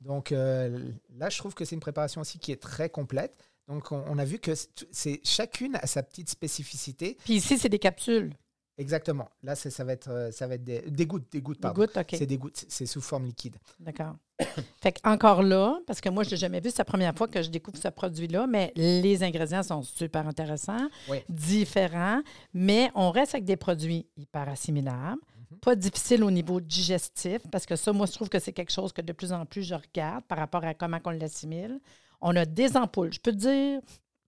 Donc 0.00 0.32
euh, 0.32 0.90
là, 1.16 1.28
je 1.28 1.38
trouve 1.38 1.54
que 1.54 1.64
c'est 1.64 1.74
une 1.74 1.80
préparation 1.80 2.20
aussi 2.20 2.38
qui 2.38 2.52
est 2.52 2.62
très 2.62 2.88
complète. 2.90 3.36
Donc 3.66 3.92
on, 3.92 4.04
on 4.06 4.18
a 4.18 4.24
vu 4.24 4.38
que 4.38 4.52
c'est- 4.54 5.20
chacune 5.24 5.76
a 5.76 5.86
sa 5.86 6.02
petite 6.02 6.28
spécificité. 6.30 7.16
Puis 7.24 7.34
ici, 7.34 7.58
c'est 7.58 7.68
des 7.68 7.78
capsules. 7.78 8.32
Exactement. 8.78 9.28
Là, 9.42 9.56
ça 9.56 9.82
va 9.84 9.92
être, 9.92 10.08
euh, 10.08 10.30
ça 10.30 10.46
va 10.46 10.54
être 10.54 10.62
des, 10.62 10.82
des 10.82 11.06
gouttes, 11.06 11.30
des 11.32 11.42
gouttes, 11.42 11.56
Des 11.58 11.62
pardon. 11.62 11.80
gouttes, 11.82 11.96
OK. 11.96 12.14
C'est 12.16 12.26
des 12.26 12.38
gouttes, 12.38 12.64
c'est 12.68 12.86
sous 12.86 13.00
forme 13.00 13.24
liquide. 13.26 13.56
D'accord. 13.80 14.14
fait 14.80 14.92
que 14.92 15.00
encore 15.08 15.42
là, 15.42 15.78
parce 15.86 16.00
que 16.00 16.08
moi, 16.08 16.22
je 16.22 16.30
l'ai 16.30 16.36
jamais 16.36 16.60
vu, 16.60 16.70
c'est 16.70 16.78
la 16.78 16.84
première 16.84 17.14
fois 17.14 17.26
que 17.28 17.42
je 17.42 17.50
découvre 17.50 17.76
ce 17.78 17.88
produit-là, 17.88 18.46
mais 18.46 18.72
les 18.76 19.22
ingrédients 19.22 19.62
sont 19.62 19.82
super 19.82 20.26
intéressants, 20.26 20.88
Oui. 21.08 21.18
différents, 21.28 22.20
mais 22.54 22.90
on 22.94 23.10
reste 23.10 23.34
avec 23.34 23.44
des 23.44 23.56
produits 23.56 24.06
hyper 24.16 24.48
assimilables, 24.48 25.20
Mhm. 25.50 25.58
pas 25.60 25.74
difficiles 25.74 26.22
au 26.22 26.30
niveau 26.30 26.60
digestif, 26.60 27.38
parce 27.50 27.66
que 27.66 27.74
ça, 27.74 27.92
moi, 27.92 28.06
je 28.06 28.12
trouve 28.12 28.28
que 28.28 28.38
c'est 28.38 28.52
quelque 28.52 28.72
chose 28.72 28.92
que 28.92 29.00
de 29.02 29.12
plus 29.12 29.32
en 29.32 29.44
plus 29.46 29.62
je 29.62 29.74
regarde 29.74 30.24
par 30.24 30.38
rapport 30.38 30.62
à 30.64 30.74
comment 30.74 30.98
on 31.04 31.10
l'assimile. 31.10 31.80
On 32.20 32.34
a 32.36 32.44
des 32.44 32.76
ampoules. 32.76 33.12
Je 33.12 33.20
peux 33.20 33.32
te 33.32 33.36
dire, 33.36 33.80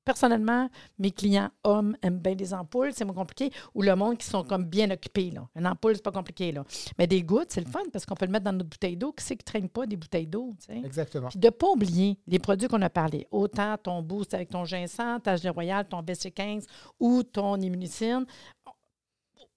personnellement, 0.04 0.68
mes 0.98 1.10
clients 1.10 1.50
hommes 1.64 1.96
aiment 2.02 2.18
bien 2.18 2.34
les 2.34 2.54
ampoules, 2.54 2.92
c'est 2.92 3.04
moins 3.04 3.14
compliqué, 3.14 3.50
ou 3.74 3.82
le 3.82 3.94
monde 3.94 4.18
qui 4.18 4.26
sont 4.26 4.44
comme 4.44 4.64
bien 4.64 4.90
occupés. 4.90 5.30
Là. 5.30 5.48
Une 5.56 5.66
ampoule, 5.66 5.94
c'est 5.94 6.02
pas 6.02 6.12
compliqué. 6.12 6.52
Là. 6.52 6.64
Mais 6.98 7.06
des 7.06 7.22
gouttes, 7.22 7.52
c'est 7.52 7.60
le 7.60 7.70
fun 7.70 7.82
parce 7.92 8.06
qu'on 8.06 8.14
peut 8.14 8.26
le 8.26 8.32
mettre 8.32 8.44
dans 8.44 8.52
notre 8.52 8.70
bouteille 8.70 8.96
d'eau. 8.96 9.12
Qui 9.12 9.24
c'est 9.24 9.36
qui 9.36 9.44
ne 9.44 9.46
traîne 9.46 9.68
pas 9.68 9.86
des 9.86 9.96
bouteilles 9.96 10.26
d'eau? 10.26 10.50
Exactement. 10.68 11.28
Puis 11.28 11.38
de 11.38 11.46
ne 11.46 11.50
pas 11.50 11.68
oublier 11.68 12.18
les 12.26 12.38
produits 12.38 12.68
qu'on 12.68 12.82
a 12.82 12.90
parlé. 12.90 13.26
Autant 13.30 13.76
ton 13.76 14.02
boost 14.02 14.34
avec 14.34 14.48
ton 14.50 14.64
ginseng, 14.64 15.20
ta 15.20 15.36
gelée 15.36 15.50
royale, 15.50 15.86
ton 15.86 16.02
BC15 16.02 16.64
ou 16.98 17.22
ton 17.22 17.56
immunicine. 17.56 18.24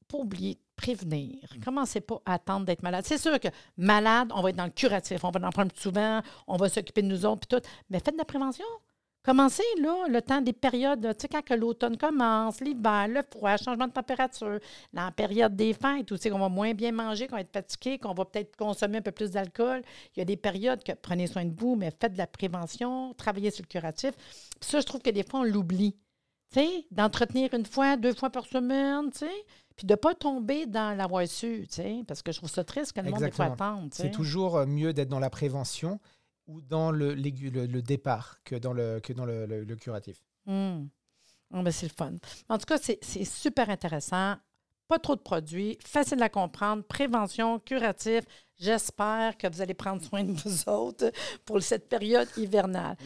Pas 0.08 0.18
oublier 0.18 0.60
prévenir. 0.76 1.38
Commencez 1.64 2.02
pas 2.02 2.22
à 2.26 2.34
attendre 2.34 2.66
d'être 2.66 2.84
malade. 2.84 3.06
C'est 3.08 3.18
sûr 3.18 3.40
que 3.40 3.48
malade, 3.78 4.30
on 4.36 4.42
va 4.42 4.50
être 4.50 4.56
dans 4.56 4.66
le 4.66 4.72
curatif. 4.72 5.24
On 5.24 5.32
va 5.32 5.48
en 5.48 5.52
prendre 5.52 5.72
souvent. 5.76 6.22
On 6.48 6.58
va 6.58 6.70
s'occuper 6.70 7.02
de 7.02 7.08
nous 7.08 7.26
autres. 7.26 7.48
Puis 7.48 7.60
tout. 7.60 7.68
Mais 7.90 8.00
faites 8.00 8.14
de 8.14 8.20
la 8.20 8.26
prévention. 8.26 8.66
Commencez, 9.24 9.64
là, 9.82 10.06
le 10.10 10.22
temps 10.22 10.42
des 10.42 10.52
périodes, 10.52 11.00
tu 11.18 11.22
sais, 11.22 11.28
quand 11.30 11.56
l'automne 11.56 11.96
commence, 11.96 12.60
l'hiver, 12.60 13.08
le 13.08 13.22
froid, 13.24 13.56
changement 13.56 13.88
de 13.88 13.94
température, 13.94 14.60
la 14.92 15.12
période 15.12 15.56
des 15.56 15.74
fêtes, 15.74 16.12
où 16.12 16.18
c'est 16.18 16.30
qu'on 16.30 16.40
va 16.40 16.50
moins 16.50 16.74
bien 16.74 16.92
manger, 16.92 17.28
qu'on 17.28 17.38
va 17.38 17.42
être 17.42 17.54
fatigué, 17.54 17.98
qu'on 17.98 18.14
va 18.14 18.26
peut-être 18.26 18.58
consommer 18.58 18.98
un 18.98 19.02
peu 19.02 19.12
plus 19.12 19.32
d'alcool. 19.32 19.82
Il 20.16 20.20
y 20.20 20.22
a 20.22 20.26
des 20.26 20.36
périodes 20.36 20.84
que 20.84 20.92
prenez 20.92 21.28
soin 21.28 21.46
de 21.46 21.58
vous, 21.58 21.78
mais 21.78 21.90
faites 22.02 22.14
de 22.14 22.18
la 22.18 22.28
prévention, 22.28 23.14
travaillez 23.14 23.50
sur 23.50 23.64
le 23.64 23.70
curatif. 23.70 24.12
Puis 24.60 24.70
ça, 24.70 24.82
je 24.82 24.86
trouve 24.86 25.02
que 25.02 25.10
des 25.10 25.24
fois, 25.24 25.40
on 25.40 25.44
l'oublie. 25.44 25.96
Tu 26.52 26.60
sais, 26.60 26.86
d'entretenir 26.92 27.54
une 27.54 27.66
fois, 27.66 27.96
deux 27.96 28.14
fois 28.14 28.30
par 28.30 28.46
semaine, 28.46 29.10
tu 29.12 29.20
sais, 29.20 29.46
puis 29.78 29.88
de 29.88 29.94
ne 29.94 29.96
pas 29.96 30.14
tomber 30.14 30.66
dans 30.66 30.96
l'avoir 30.96 31.26
su, 31.30 31.66
tu 31.70 31.76
sais, 31.76 32.04
parce 32.08 32.22
que 32.22 32.34
je 32.34 32.40
trouve 32.40 32.50
ça 32.50 32.66
triste 32.66 32.92
que 32.92 33.00
le 33.00 33.10
monde, 33.10 33.24
attende, 33.24 33.90
tu 33.90 33.98
sais. 33.98 34.04
C'est 34.04 34.12
toujours 34.12 34.58
euh, 34.58 34.66
mieux 34.66 34.92
d'être 34.92 35.08
dans 35.08 35.20
la 35.20 35.30
prévention 35.30 36.00
ou 36.48 36.62
dans 36.62 36.92
le, 36.92 37.14
l'aigu- 37.14 37.50
le, 37.52 37.66
le 37.66 37.82
départ 37.82 38.38
que 38.44 38.56
dans 38.56 38.74
le, 38.74 39.00
que 39.00 39.14
dans 39.14 39.26
le, 39.26 39.46
le- 39.46 39.64
le 39.64 39.76
curatif? 39.76 40.18
Ah, 40.48 41.62
ben, 41.62 41.72
c'est 41.72 41.88
le 41.88 41.94
fun. 41.96 42.14
En 42.50 42.58
tout 42.58 42.66
cas, 42.66 42.78
c'est 42.80 43.26
super 43.26 43.70
intéressant. 43.70 44.36
Pas 44.88 45.00
trop 45.00 45.16
de 45.16 45.22
produits, 45.22 45.78
facile 45.84 46.22
à 46.22 46.28
comprendre, 46.30 46.84
prévention, 46.84 47.58
curatif. 47.60 48.24
J'espère 48.60 49.38
que 49.38 49.48
vous 49.48 49.62
allez 49.62 49.74
prendre 49.74 50.04
soin 50.04 50.24
de 50.24 50.34
vous 50.34 50.70
autres 50.70 51.10
pour 51.46 51.62
cette 51.64 51.88
période 51.88 52.28
hivernale. 52.38 52.98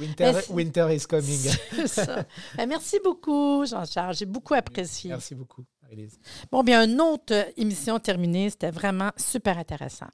Winter, 0.50 0.96
is 0.96 1.06
coming. 1.06 1.38
Ça. 1.86 2.26
Ben, 2.58 2.68
merci 2.68 2.98
beaucoup, 3.04 3.64
Jean-Charles. 3.66 4.16
J'ai 4.16 4.26
beaucoup 4.26 4.56
apprécié. 4.56 5.10
Merci 5.12 5.36
beaucoup, 5.36 5.64
Marie-Lise. 5.84 6.20
Bon, 6.52 6.64
bien, 6.64 6.84
une 6.86 7.00
autre 7.00 7.46
émission 7.58 8.00
terminée. 8.00 8.50
C'était 8.50 8.72
vraiment 8.72 9.12
super 9.16 9.58
intéressant. 9.60 10.08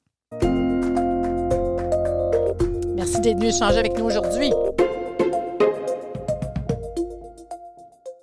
Merci 3.04 3.20
d'être 3.20 3.36
venu 3.36 3.48
échanger 3.50 3.80
avec 3.80 3.98
nous 3.98 4.06
aujourd'hui. 4.06 4.50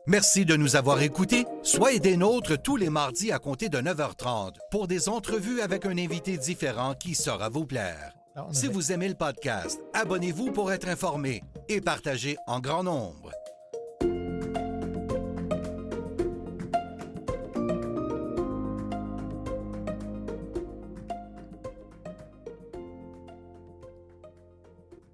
Merci 0.06 0.46
de 0.46 0.56
nous 0.56 0.74
avoir 0.74 1.02
écoutés. 1.02 1.44
Soyez 1.62 2.00
des 2.00 2.16
nôtres 2.16 2.56
tous 2.62 2.78
les 2.78 2.88
mardis 2.88 3.30
à 3.30 3.38
compter 3.38 3.68
de 3.68 3.76
9h30 3.76 4.54
pour 4.70 4.88
des 4.88 5.10
entrevues 5.10 5.60
avec 5.60 5.84
un 5.84 5.98
invité 5.98 6.38
différent 6.38 6.94
qui 6.94 7.14
saura 7.14 7.50
vous 7.50 7.66
plaire. 7.66 8.14
On 8.36 8.54
Si 8.54 8.68
vous 8.68 8.90
aimez 8.90 9.10
le 9.10 9.16
podcast, 9.16 9.78
abonnez-vous 9.92 10.50
pour 10.50 10.72
être 10.72 10.88
informé 10.88 11.42
et 11.68 11.82
partagez 11.82 12.38
en 12.46 12.60
grand 12.60 12.82
nombre. 12.82 13.32